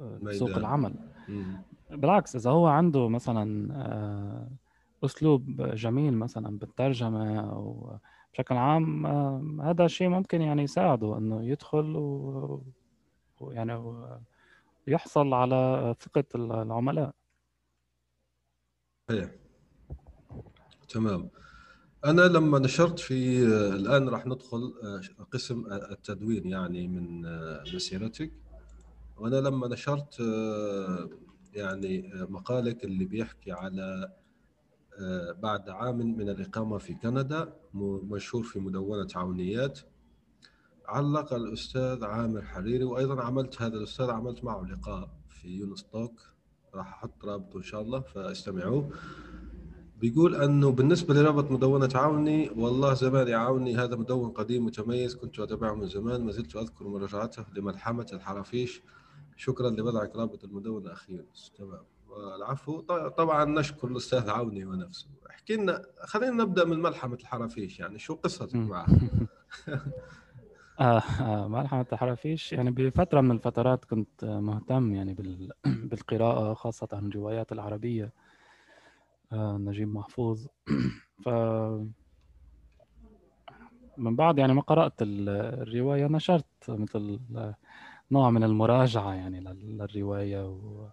[0.02, 0.94] آه، سوق العمل.
[1.90, 4.50] بالعكس إذا هو عنده مثلا آه،
[5.06, 7.98] أسلوب جميل مثلا بالترجمة أو
[8.34, 9.06] بشكل عام
[9.62, 11.96] هذا الشيء ممكن يعني يساعده إنه يدخل
[13.40, 13.84] ويعني
[14.88, 17.14] يحصل على ثقة العملاء.
[19.10, 19.40] إيه
[20.90, 21.30] تمام.
[22.06, 23.44] أنا لما نشرت في
[23.76, 28.32] الآن راح ندخل آه، قسم التدوين يعني من آه، مسيرتك
[29.18, 31.10] وأنا لما نشرت آه،
[31.54, 34.14] يعني مقالك اللي بيحكي على
[35.44, 37.54] بعد عام من الإقامة في كندا
[38.04, 39.80] مشهور في مدونة عونيات
[40.88, 46.22] علق الأستاذ عامر حريري وأيضا عملت هذا الأستاذ عملت معه لقاء في يونس توك.
[46.76, 48.92] راح أحط رابطه إن شاء الله فاستمعوه.
[50.06, 55.74] بيقول أنه بالنسبة لرابط مدونة عوني والله زمان عوني هذا مدون قديم متميز كنت أتابعه
[55.74, 58.82] من زمان ما زلت أذكر مراجعته لملحمة الحرافيش.
[59.36, 61.26] شكرا لوضعك رابط المدونة أخيرا
[61.58, 61.84] تمام.
[62.36, 62.80] العفو
[63.18, 65.08] طبعا نشكر الأستاذ عوني ونفسه.
[65.30, 68.88] احكي لنا خلينا نبدأ من ملحمة الحرافيش يعني شو قصتك معها
[70.80, 75.14] آه آه ملحمة الحرافيش يعني بفترة من الفترات كنت مهتم يعني
[75.66, 78.04] بالقراءة خاصة الروايات العربية.
[78.06, 78.25] آه
[79.34, 80.48] نجيب محفوظ.
[81.24, 81.30] ف
[83.98, 87.20] من بعد يعني ما قرأت الرواية نشرت مثل
[88.12, 90.88] نوع من المراجعة يعني للرواية و...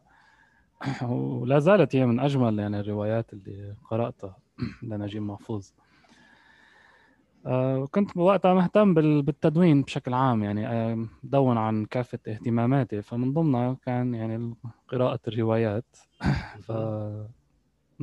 [1.41, 4.37] ولا زالت هي من أجمل يعني الروايات اللي قرأتها
[4.83, 5.71] لنجيب محفوظ.
[7.47, 13.03] آه، كنت وقتها مهتم بالتدوين بشكل عام يعني آه، دون عن كافة اهتماماتي.
[13.03, 14.55] فمن ضمنها كان يعني
[14.89, 15.97] قراءة الروايات.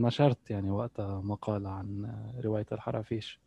[0.03, 3.39] فنشرت يعني وقتها مقالة عن رواية الحرافيش.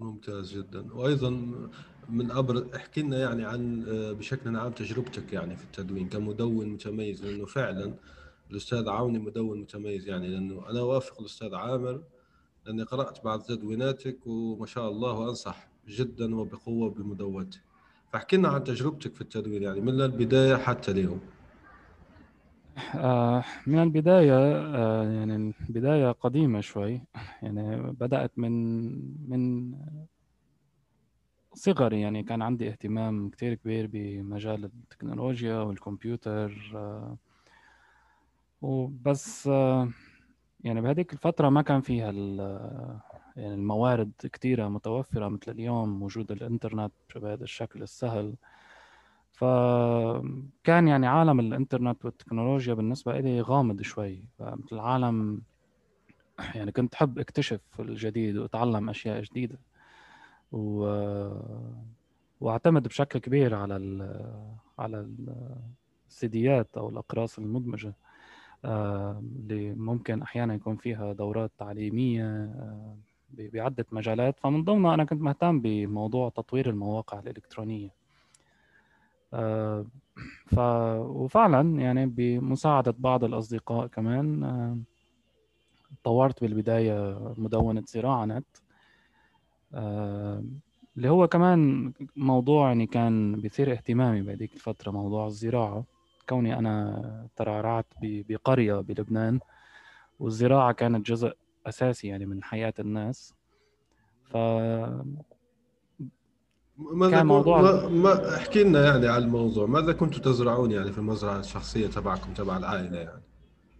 [0.00, 0.94] ممتاز جدا.
[0.94, 1.30] وأيضا
[2.08, 7.24] من ابرز احكي لنا يعني عن آه، بشكل عام تجربتك يعني في التدوين كمدون متميز
[7.24, 7.94] لأنه فعلا
[8.50, 12.02] الأستاذ عوني مدون متميز يعني لأنه أنا وافق الأستاذ عامر
[12.66, 17.60] لأني قرأت بعض تدويناتك وما شاء الله وانصح جدا وبقوة بمدونتك.
[18.12, 21.20] فاحكي لنا عن تجربتك في التدوين يعني من البداية حتى اليوم.
[23.66, 24.34] من البداية
[24.76, 27.02] آه، يعني بداية قديمة شوي.
[27.42, 28.92] يعني بدأت من
[29.30, 29.74] من
[31.54, 32.00] صغري.
[32.00, 37.16] يعني كان عندي اهتمام كتير كبير بمجال التكنولوجيا والكمبيوتر آه،
[38.62, 39.46] وبس
[40.64, 42.12] يعني بهذيك الفترة ما كان فيها
[43.36, 48.34] يعني الموارد كتيرة متوفرة مثل اليوم وجود الإنترنت بهذا الشكل السهل.
[49.40, 54.24] فكان يعني عالم الإنترنت والتكنولوجيا بالنسبة لي غامض شوي.
[54.38, 55.42] فمثل العالم
[56.54, 59.58] يعني كنت حب أكتشف الجديد وأتعلم أشياء جديدة.
[60.52, 60.84] و...
[62.40, 64.20] وأعتمد بشكل كبير على ال...
[64.78, 65.08] على
[66.08, 67.94] السيديات أو الأقراص المدمجة
[68.64, 72.96] آه، اللي ممكن أحيانا يكون فيها دورات تعليمية آه،
[73.38, 74.40] بعدة مجالات.
[74.40, 77.88] فمن ضمنها أنا كنت مهتم بموضوع تطوير المواقع الإلكترونية.
[77.88, 77.99] آه،
[80.46, 80.58] ف
[80.98, 84.84] وفعلا يعني بمساعدة بعض الأصدقاء كمان
[86.04, 88.56] طورت بالبداية مدونة زراعة نت
[90.96, 95.84] اللي هو كمان موضوع يعني كان بيثير اهتمامي بهذيك الفترة موضوع الزراعة.
[96.28, 99.40] كوني أنا ترعرعت بقرية بلبنان
[100.18, 101.32] والزراعة كانت جزء
[101.66, 103.34] أساسي يعني من حياة الناس.
[104.24, 104.36] ف
[106.80, 109.66] ماذا كان موضوع ما, ما احكي لنا يعني على الموضوع.
[109.66, 113.22] ماذا كنتوا تزرعون يعني في المزرعة الشخصية تبعكم تبع العائلة يعني؟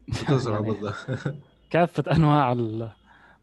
[0.28, 1.34] تزرعوا يعني بالضبط؟
[1.70, 2.56] كافة أنواع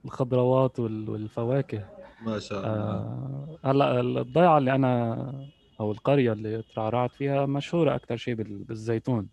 [0.05, 1.85] الخضروات والفواكه.
[2.25, 2.71] ما شاء الله.
[2.71, 5.47] آه هلا الضيعة اللي أنا
[5.79, 9.27] أو القرية اللي ترعرعت فيها مشهورة أكثر شيء بالزيتون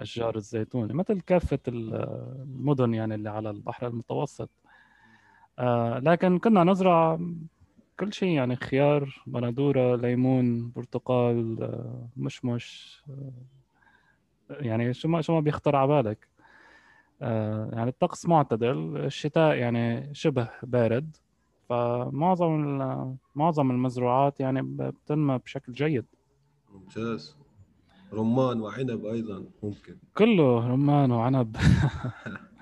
[0.00, 4.50] أشجار الزيتون مثل كافة المدن يعني اللي على البحر المتوسط.
[5.58, 7.18] آه لكن كنا نزرع
[8.00, 11.68] كل شيء يعني خيار بندورة ليمون برتقال
[12.16, 13.02] مشمش
[14.50, 16.28] يعني شو ما شو ما بيخطر على بالك.
[17.74, 21.16] يعني الطقس معتدل الشتاء يعني شبه بارد
[21.68, 22.78] فمعظم
[23.34, 26.04] معظم المزروعات يعني بتنمى بشكل جيد.
[26.74, 27.36] ممتاز.
[28.12, 29.96] رمان وعنب أيضا ممكن.
[30.16, 31.56] كله رمان وعنب.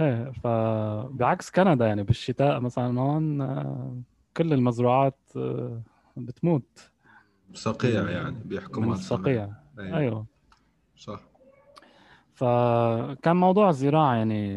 [0.00, 3.38] إيه فبعكس كندا يعني بالشتاء مثلا هون
[4.36, 5.18] كل المزروعات
[6.16, 6.90] بتموت.
[7.54, 9.96] صقيع يعني بيحكموا على الصقيع أيوه.
[9.98, 10.26] أيوه.
[10.96, 11.20] صح.
[12.34, 14.54] فكان موضوع الزراعة يعني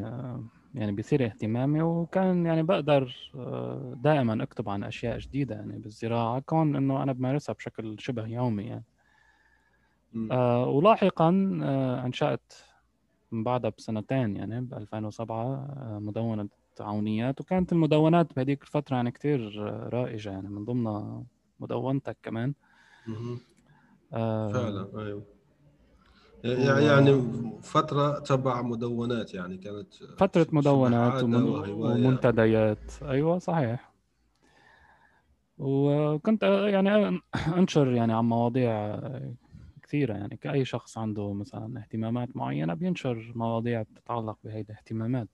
[0.74, 6.76] يعني بيثير اهتمامي وكان يعني بقدر آه، دائما أكتب عن أشياء جديدة يعني بالزراعة كون
[6.76, 8.86] إنه أنا بمارسها بشكل شبه يومي يعني.
[10.32, 12.54] آه ولاحقا آه أنشأت
[13.32, 17.42] من بعدها بسنتين يعني ب 2007 آه مدونة عونيات.
[17.42, 19.58] وكانت المدونات بهذيك الفترة يعني كثير
[19.94, 21.24] رائجة يعني من ضمنها
[21.60, 22.54] مدونتك كمان.
[24.14, 25.24] آه فعلا أيوه.
[26.44, 27.22] يعني
[27.62, 32.92] فترة تبع مدونات يعني كانت فترة مدونات ومنتديات.
[33.02, 33.92] أيوة صحيح.
[35.58, 37.22] وكنت يعني
[37.58, 39.00] أنشر يعني عن مواضيع
[39.92, 45.28] كثيرة يعني كأي شخص عنده مثلا اهتمامات معينة بينشر مواضيع بتتعلق بهي الاهتمامات.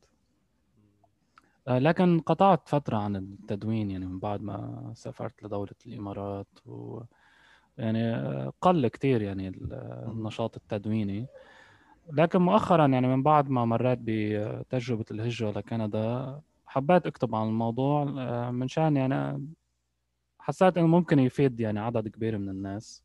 [1.68, 7.01] لكن قطعت فترة عن التدوين يعني من بعد ما سافرت لدولة الإمارات و
[7.78, 8.14] يعني
[8.62, 11.28] قل كتير يعني النشاط التدويني.
[12.14, 18.51] لكن مؤخرا يعني من بعد ما مريت بتجربة الهجرة لكندا حبيت أكتب عن الموضوع آه،
[18.51, 19.47] من شان يعني
[20.39, 23.03] حسيت إنه ممكن يفيد يعني عدد كبير من الناس.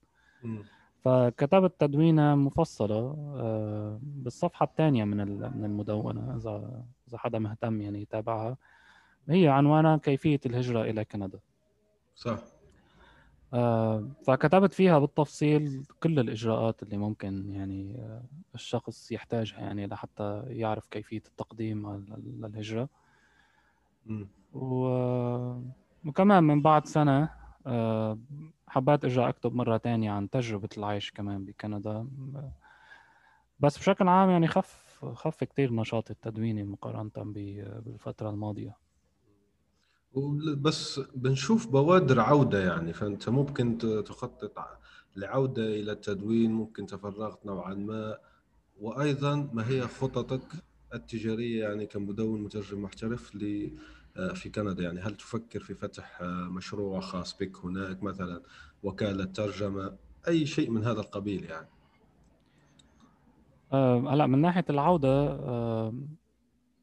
[1.03, 5.17] فكتبت تدوينة مفصلة آه، بالصفحة الثانية من
[5.59, 8.57] من المدونة إذا إذا حدا مهتم يعني يتابعها.
[9.29, 11.39] هي عنوانها كيفية الهجرة إلى كندا.
[12.15, 12.39] صح.
[13.55, 18.23] آه، فكتبت فيها بالتفصيل كل الإجراءات اللي ممكن يعني آه،
[18.55, 22.89] الشخص يحتاجها يعني لحتى يعرف كيفية التقديم للهجرة
[24.53, 27.31] وكمان من بعد سنة
[28.73, 32.09] حبيت أرجع أكتب مرة تانية عن تجربة العيش كمان بكندا.
[33.61, 38.77] بس بشكل عام يعني خف خف كتير نشاطي التدويني مقارنة بالفترة الماضية.
[40.57, 44.59] بس بنشوف بوادر عودة يعني فأنت ممكن تخطط
[45.17, 48.19] لعودة إلى التدوين ممكن تفرغت نوعا ما.
[48.81, 50.53] وأيضا ما هي خططك
[50.95, 53.35] التجارية يعني كمدون مترجم محترف
[54.15, 55.01] في كندا يعني.
[55.01, 58.43] هل تفكر في فتح آه، مشروع خاص بك هناك مثلا
[58.83, 59.97] وكالة ترجمة
[60.29, 61.69] أي شيء من هذا القبيل يعني؟
[63.73, 65.39] آه، هلا من ناحية العودة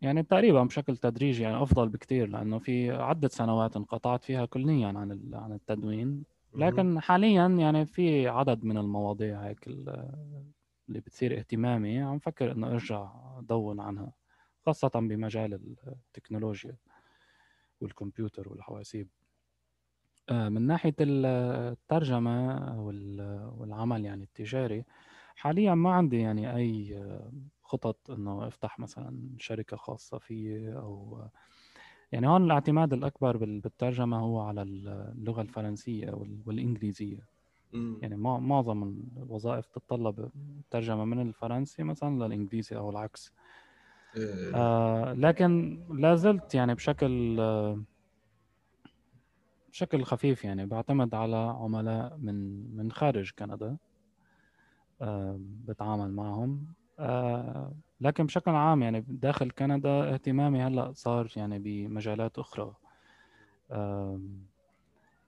[0.02, 5.30] يعني تقريبا بشكل تدريجي يعني أفضل بكثير لأنه في عدة سنوات انقطعت فيها كليا عن
[5.34, 6.24] عن التدوين.
[6.56, 13.12] لكن حاليا يعني في عدد من المواضيع هيك اللي بتصير اهتمامي عم فكر إنه أرجع
[13.38, 14.12] أدون عنها
[14.66, 16.78] خاصة بمجال التكنولوجيا.
[17.82, 19.10] والكمبيوتر والحواسيب؟
[20.30, 22.58] آه، من ناحية الترجمة
[23.58, 24.86] والعمل يعني التجاري
[25.36, 27.00] حاليا ما عندي يعني أي
[27.64, 31.24] خطط إنه أفتح مثلا شركة خاصة فيي أو
[32.12, 36.12] يعني هون الاعتماد الأكبر بالترجمة هو على اللغة الفرنسية
[36.46, 37.28] والإنجليزية.
[38.02, 38.84] يعني معظم
[39.18, 40.32] الوظائف تتطلب
[40.72, 43.34] ترجمة من الفرنسي مثلا للإنجليزي أو العكس.
[44.56, 47.84] آه لكن لا زلت يعني بشكل آه
[49.72, 53.78] بشكل خفيف يعني بعتمد على عملاء من من خارج كندا
[55.02, 56.66] آه بتعامل معهم.
[57.00, 62.74] آه لكن بشكل عام يعني داخل كندا اهتمامي هلأ صار يعني بمجالات أخرى.
[63.72, 64.20] آه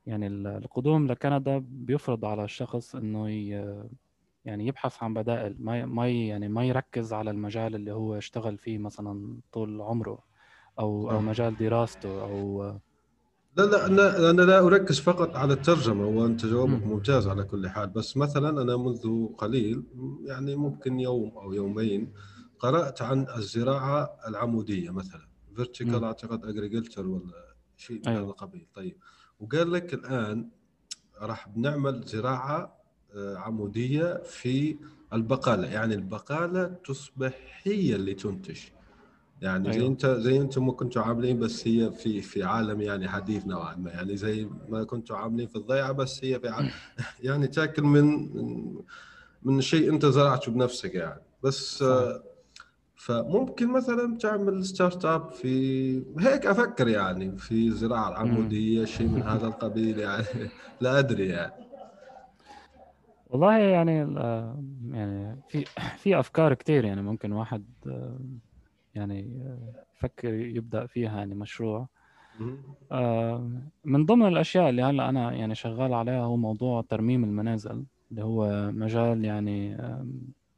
[0.05, 3.27] يعني القدوم لكندا بيفرض على الشخص إنه
[4.45, 8.77] يعني يبحث عن بدائل ما ما يعني ما يركز على المجال اللي هو اشتغل فيه
[8.77, 10.19] مثلا طول عمره
[10.79, 12.63] أو أو مجال دراسته أو
[13.57, 17.89] لا لا أنا أنا لا أركز فقط على الترجمة وانت جوابك ممتاز على كل حال.
[17.89, 19.83] بس مثلا أنا منذ قليل
[20.25, 22.13] يعني ممكن يوم أو يومين
[22.59, 28.19] قرأت عن الزراعة العمودية مثلا vertical أعتقد agriculture ولا شيء من أيوه.
[28.19, 28.67] هذا القبيل.
[28.75, 28.97] طيب
[29.39, 30.49] وقال لك الآن
[31.21, 32.80] راح بنعمل زراعة
[33.15, 34.75] آه، عمودية في
[35.13, 35.67] البقالة.
[35.67, 38.59] يعني البقالة تصبح هي اللي تنتج.
[39.41, 39.81] يعني أيوة.
[39.81, 43.75] زي انت زي أنتم ما كنتوا عاملين بس هي في في عالم يعني حديث نوعا
[43.75, 43.91] ما.
[43.91, 46.69] يعني زي ما كنتوا عاملين في الضيعة بس هي في عالم.
[47.23, 48.29] يعني تأكل من
[49.43, 51.21] من شيء أنت زرعته بنفسك يعني.
[51.43, 52.19] بس صح.
[52.95, 59.99] فممكن مثلا تعمل startup في هيك أفكر يعني في الزراعه العمودية شيء من هذا القبيل
[59.99, 60.25] يعني.
[60.81, 61.60] لا أدري يعني.
[63.31, 63.97] والله يعني
[64.91, 65.65] يعني في
[66.01, 67.65] في أفكار كثير يعني ممكن واحد
[68.95, 69.43] يعني
[69.95, 71.87] يفكر يبدأ فيها يعني مشروع
[73.85, 78.71] من ضمن الأشياء اللي هلأ أنا يعني شغال عليها هو موضوع ترميم المنازل اللي هو
[78.71, 79.77] مجال يعني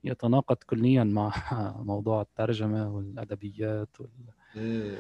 [0.03, 1.31] يتناقض كليا مع
[1.91, 4.09] موضوع الترجمة والأدبيات وال...
[4.57, 4.97] إيه.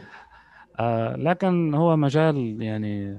[0.79, 3.17] آه لكن هو مجال يعني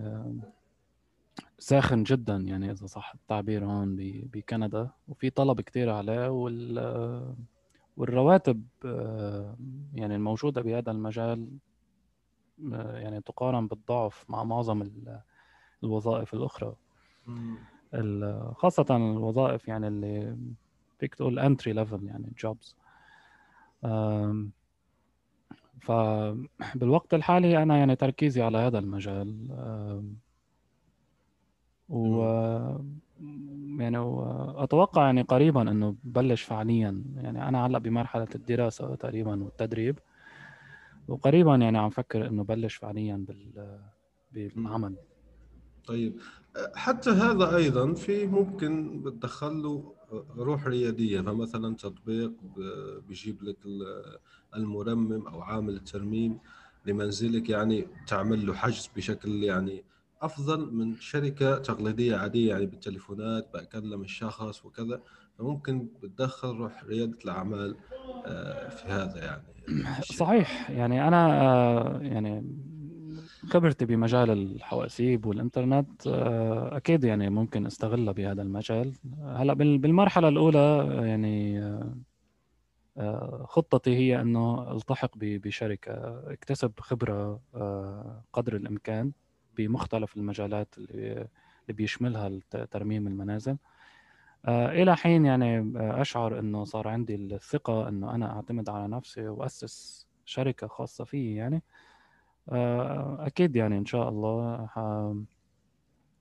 [1.59, 3.97] ساخن جدا يعني إذا صح التعبير هون
[4.33, 7.35] بكندا وفي طلب كتير عليه وال
[7.97, 8.65] والرواتب
[9.95, 11.49] يعني الموجودة بهذا المجال
[12.73, 14.91] يعني تقارن بالضعف مع معظم
[15.83, 16.75] الوظائف الأخرى.
[18.55, 20.37] خاصة الوظائف يعني اللي
[20.99, 22.77] فيك تقول entry level يعني jobs
[25.81, 29.49] فبالوقت الحالي أنا يعني تركيزي على هذا المجال.
[31.89, 32.23] و
[33.79, 33.99] يعني
[34.57, 37.05] أتوقع يعني قريبا إنه بلش فعليا.
[37.17, 39.99] يعني أنا هلأ بمرحلة الدراسة تقريبا والتدريب
[41.09, 43.79] وقريبا يعني عم فكر إنه بلش فعليا بال
[44.33, 44.97] بالعمل.
[45.87, 46.21] طيب
[46.75, 49.95] حتى هذا أيضا في ممكن بتدخل له
[50.37, 52.33] روح ريادية فمثلا تطبيق
[53.09, 53.57] بيجيب لك
[54.57, 56.39] المرمم أو عامل الترميم
[56.87, 59.85] لمنزلك يعني تعمل له حجز بشكل يعني
[60.25, 65.01] أفضل من شركة تقليدية عادية يعني بالتليفونات بكلم الشخص وكذا.
[65.39, 67.77] ممكن بتدخل روح ريادة الأعمال
[68.27, 69.43] آه، في هذا يعني
[70.03, 70.71] صحيح.
[70.71, 72.45] يعني أنا آه، يعني
[73.49, 78.93] خبرتي بمجال الحواسيب والإنترنت آه، أكيد يعني ممكن استغلها بهذا المجال.
[79.23, 81.65] هلأ بالمرحلة الأولى يعني
[83.45, 85.93] خطتي هي إنه ألتحق بشركة
[86.33, 87.41] اكتسب خبرة
[88.33, 89.13] قدر الإمكان.
[89.57, 91.29] بمختلف المجالات اللي
[91.69, 92.41] بيشملها
[92.71, 93.57] ترميم المنازل.
[94.47, 99.29] آه، إلى حين يعني آه، أشعر إنه صار عندي الثقة إنه أنا أعتمد على نفسي
[99.29, 101.63] وأسس شركة خاصة فيي يعني.
[102.49, 104.69] آه، أكيد يعني إن شاء الله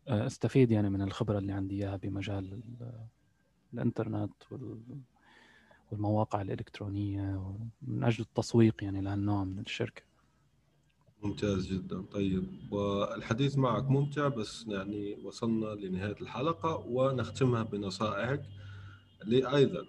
[0.08, 2.62] أستفيد يعني من الخبرة اللي عندي إياها بمجال
[3.74, 4.34] الإنترنت
[5.92, 10.02] والمواقع الإلكترونية من أجل التسويق يعني لهالنوع من الشركة.
[11.24, 12.02] ممتاز جدا.
[12.12, 18.42] طيب والحديث معك ممتع بس يعني وصلنا لنهاية الحلقة ونختمها بنصائحك
[19.26, 19.86] لأيضا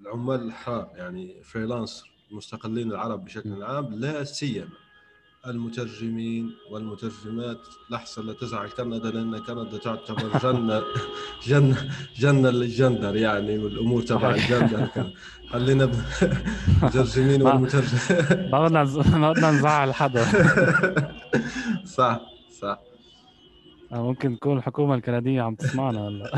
[0.00, 4.68] العمال الحار يعني فريلانسر المستقلين العرب بشكل عام لا سيما
[5.46, 7.58] المترجمين والمترجمات.
[7.90, 10.82] لحظة لا تزعل كندا لأن كندا تعتبر جنة
[11.48, 14.88] جنة جنة للجندر يعني والأمور تبع الجندر
[15.52, 15.86] خلينا
[16.82, 17.98] مترجمين والمترجم.
[18.52, 18.84] ما بدنا
[19.18, 20.24] ما بدنا نزعل حدا
[21.96, 22.20] صح
[22.60, 22.78] صح.
[23.92, 26.30] آه، ممكن تكون الحكومة الكندية عم تسمعنا هلا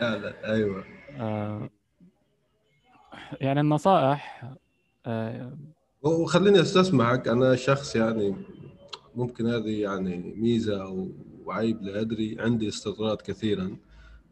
[0.18, 0.84] لا أيوه.
[1.16, 1.70] آه،
[3.40, 4.44] يعني النصائح
[5.06, 5.52] آه،
[6.02, 7.28] وخليني أستسمعك.
[7.28, 8.36] أنا شخص يعني
[9.14, 11.08] ممكن هذه يعني ميزة أو
[11.48, 13.76] عيب لا أدري عندي استطراد كثيرا.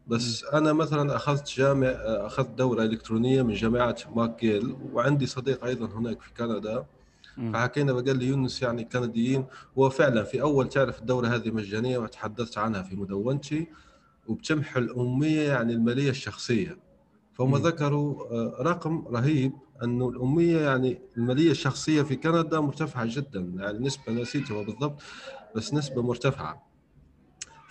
[0.07, 0.45] بس.
[0.45, 6.35] أنا مثلا أخذت جامع أخذت دوره إلكترونية من جامعة ماكيل وعندي صديق أيضا هناك في
[6.35, 6.85] كندا.
[7.53, 9.47] فحكينا فقال لي يونس يعني كنديين
[9.79, 13.67] هو فعلا في أول تعرف الدورة هذه مجانية وتحدثت عنها في مدونتي
[14.29, 16.79] وبتمحو الاميه يعني المالية الشخصية.
[17.35, 19.53] فهم ذكروا آه، رقم رهيب
[19.83, 25.03] أنه الأمية يعني المالية الشخصية في كندا مرتفعة جدا يعني نسبة نسيتها بالضبط
[25.57, 26.66] بس نسبة مرتفعة.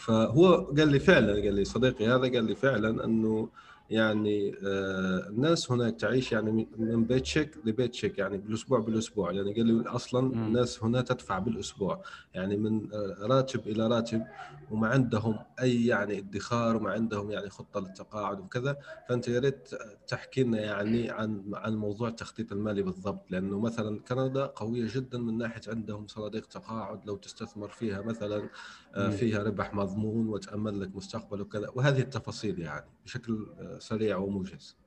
[0.06, 3.50] فهو قال لي فعلا قال لي صديقي هذا قال لي فعلا أنه
[3.90, 9.32] يعني آه، الناس هناك تعيش يعني من بيت شيك لبيت شيك يعني بالأسبوع بالأسبوع.
[9.32, 12.02] يعني قال لي أصلا الناس هنا تدفع بالأسبوع.
[12.34, 14.24] يعني من آه، راتب إلى راتب
[14.72, 18.78] وما عندهم أي يعني ادخار وما عندهم يعني خطة للتقاعد وكذا.
[19.10, 19.70] فأنت يا ريت
[20.08, 23.32] تحكي لنا يعني عن عن موضوع التخطيط المالي بالضبط.
[23.32, 28.50] لأنه مثلا كندا قوية جدا من ناحية عندهم صناديق تقاعد لو تستثمر فيها مثلا
[28.96, 31.70] آه، فيها ربح مضمون وتأمن لك مستقبل وكذا.
[31.76, 33.48] وهذه التفاصيل يعني بشكل
[33.80, 34.78] سريع وموجز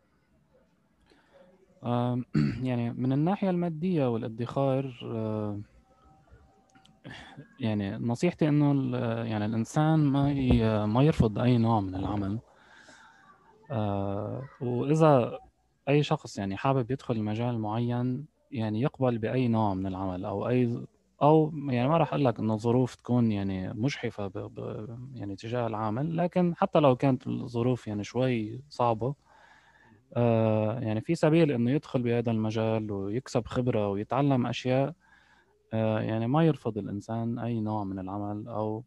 [2.68, 4.95] يعني من الناحية المادية والادخار
[7.61, 12.39] يعني نصيحتي إنه يعني الإنسان ما ما يرفض أي نوع من العمل.
[14.61, 15.39] وإذا
[15.89, 20.86] أي شخص يعني حابب يدخل مجال معين يعني يقبل بأي نوع من العمل أو أي
[21.23, 24.33] أو يعني ما راح أقول لك إنه الظروف تكون يعني مجحفة ب...
[24.39, 24.87] ب...
[25.14, 29.14] يعني تجاه العامل لكن حتى لو كانت الظروف يعني شوي صعبة
[30.16, 34.95] آه يعني في سبيل إنه يدخل بهذا المجال ويكسب خبرة ويتعلم أشياء
[35.73, 38.85] آه يعني ما يرفض الإنسان أي نوع من العمل أو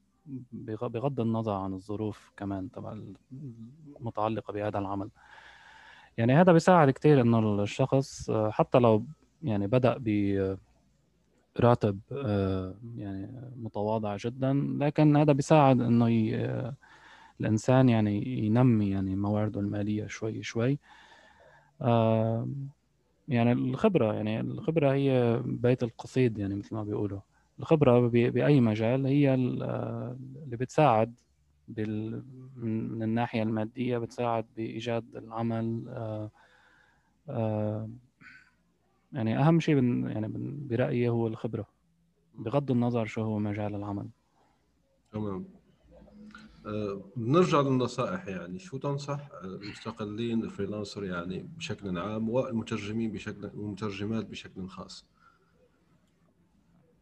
[0.51, 2.97] بغض النظر عن الظروف كمان تبع
[3.99, 5.09] المتعلقة بهذا العمل.
[6.17, 9.05] يعني هذا بيساعد كثير إنه الشخص آه، حتى لو
[9.43, 10.07] يعني بدأ ب
[11.59, 16.07] راتب آه، يعني متواضع جدا لكن هذا بيساعد إنه
[17.41, 20.79] الإنسان يعني ينمي يعني موارده المالية شوي شوي.
[23.27, 27.19] يعني الخبرة يعني الخبرة هي بيت القصيد يعني مثل ما بيقولوا.
[27.59, 31.15] الخبرة بأي مجال هي اللي بتساعد
[31.67, 32.23] بال...
[32.55, 36.31] من الناحية المادية بتساعد بإيجاد العمل آه،
[37.29, 37.89] آه،
[39.13, 40.27] يعني أهم شيء بن يعني
[40.69, 41.67] برأيي هو الخبرة.
[42.35, 44.09] بغض النظر شو هو مجال العمل.
[45.11, 45.45] تمام.
[46.65, 48.59] أه نرجع للنصائح يعني.
[48.59, 55.05] شو تنصح؟ المستقلين الفريلانسر يعني بشكل عام والمترجمين بشكل والمترجمات بشكل خاص.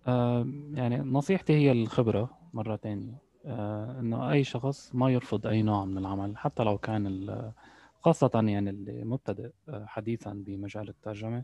[0.08, 5.86] أه يعني نصيحتي هي الخبرة مرة تانية أه إنه أي شخص ما يرفض أي نوع
[5.86, 7.30] من العمل حتى لو كان
[8.02, 11.44] خاصة يعني اللي مبتدئ آه، حديثا بمجال الترجمة آه،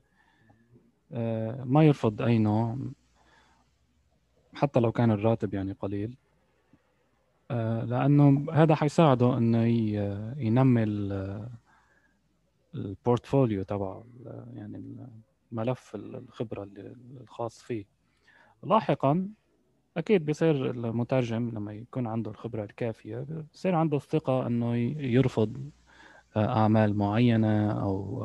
[1.66, 2.78] ما يرفض أي نوع
[4.54, 6.18] حتى لو كان الراتب يعني قليل.
[7.52, 9.66] آه، لأنه هذا حيساعده إنه
[10.38, 10.84] ينمي
[12.76, 14.04] البورتفوليو تبعه
[14.54, 15.08] يعني
[15.52, 16.70] ملف الخبرة
[17.22, 17.86] الخاص فيه.
[18.64, 19.30] لاحقا
[19.98, 25.70] أكيد بصير المترجم لما يكون عنده الخبرة الكافية بصير عنده الثقة إنه يرفض
[26.38, 28.24] أعمال معينة أو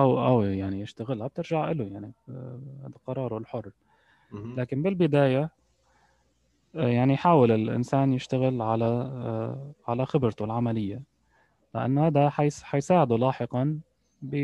[0.00, 2.12] أو أو يعني يشتغلها بترجع له يعني
[2.84, 3.70] هذا قراره الحر.
[4.32, 5.50] لكن بالبداية
[6.74, 8.86] يعني يحاول الإنسان يشتغل على
[9.88, 11.02] على خبرته العملية
[11.74, 12.30] لأنه هذا
[12.62, 13.80] حيساعده لاحقا
[14.22, 14.36] ب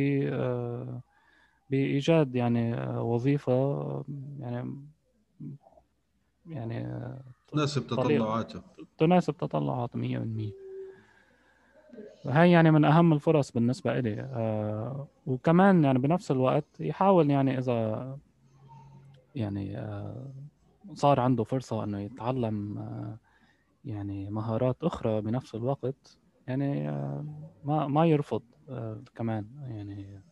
[1.71, 4.05] بإيجاد يعني وظيفة
[4.39, 4.85] يعني
[6.47, 7.05] يعني
[7.53, 8.63] تناسب تطلعاته.
[8.99, 10.64] تناسب تطلعاته 100%
[12.27, 14.21] هاي يعني من أهم الفرص بالنسبة إلي.
[14.21, 18.19] آه وكمان يعني بنفس الوقت يحاول يعني إذا
[19.35, 20.33] يعني آه
[20.95, 23.19] صار عنده فرصة إنه يتعلم آه
[23.85, 27.25] يعني مهارات أخرى بنفس الوقت يعني آه
[27.65, 30.23] ما ما يرفض آه كمان يعني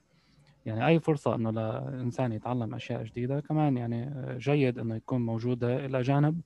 [0.65, 6.03] يعني أي فرصة إنه لإنسان يتعلم أشياء جديدة كمان يعني جيد إنه يكون موجودة إلى
[6.03, 6.41] جانب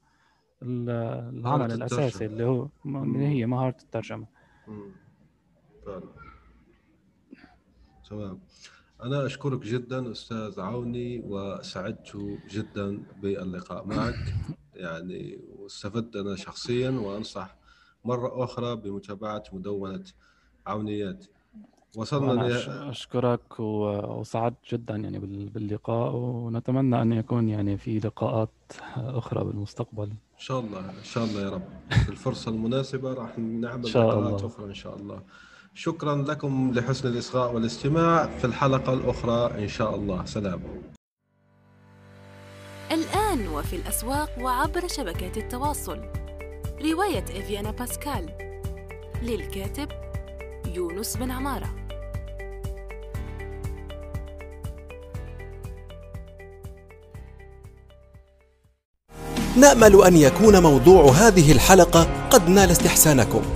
[0.63, 4.27] العمل الأساسي اللي هو اللي هي مهارة الترجمة.
[4.67, 5.06] فعلا
[8.11, 8.41] تمام.
[9.03, 14.35] أنا أشكرك جدا أستاذ عوني وسعدت جدا باللقاء معك.
[14.75, 17.57] يعني واستفدت أنا شخصيا وأنصح
[18.05, 20.05] مرة أخرى بمتابعة مدونة
[20.67, 21.27] عونيات.
[21.97, 25.19] وصلنا أنا أشكرك وسعدت جدا يعني
[25.49, 28.51] باللقاء ونتمنى أن يكون يعني في لقاءات
[28.97, 30.09] أخرى بالمستقبل.
[30.09, 31.69] إن شاء الله إن شاء الله يا رب.
[32.05, 35.23] في الفرصة المناسبة راح نعمل لقاءات أخرى إن شاء الله.
[35.79, 40.25] شكرا لكم لحسن الإصغاء والاستماع في الحلقة الأخرى إن شاء الله.
[40.25, 40.61] سلام.
[42.93, 46.01] الآن وفي الأسواق وعبر شبكات التواصل.
[46.85, 48.29] رواية إفيانا باسكال.
[49.23, 49.89] للكاتب
[50.75, 51.75] يونس بن عمارة.
[59.57, 63.56] نأمل أن يكون موضوع هذه الحلقة قد نال استحسانكم.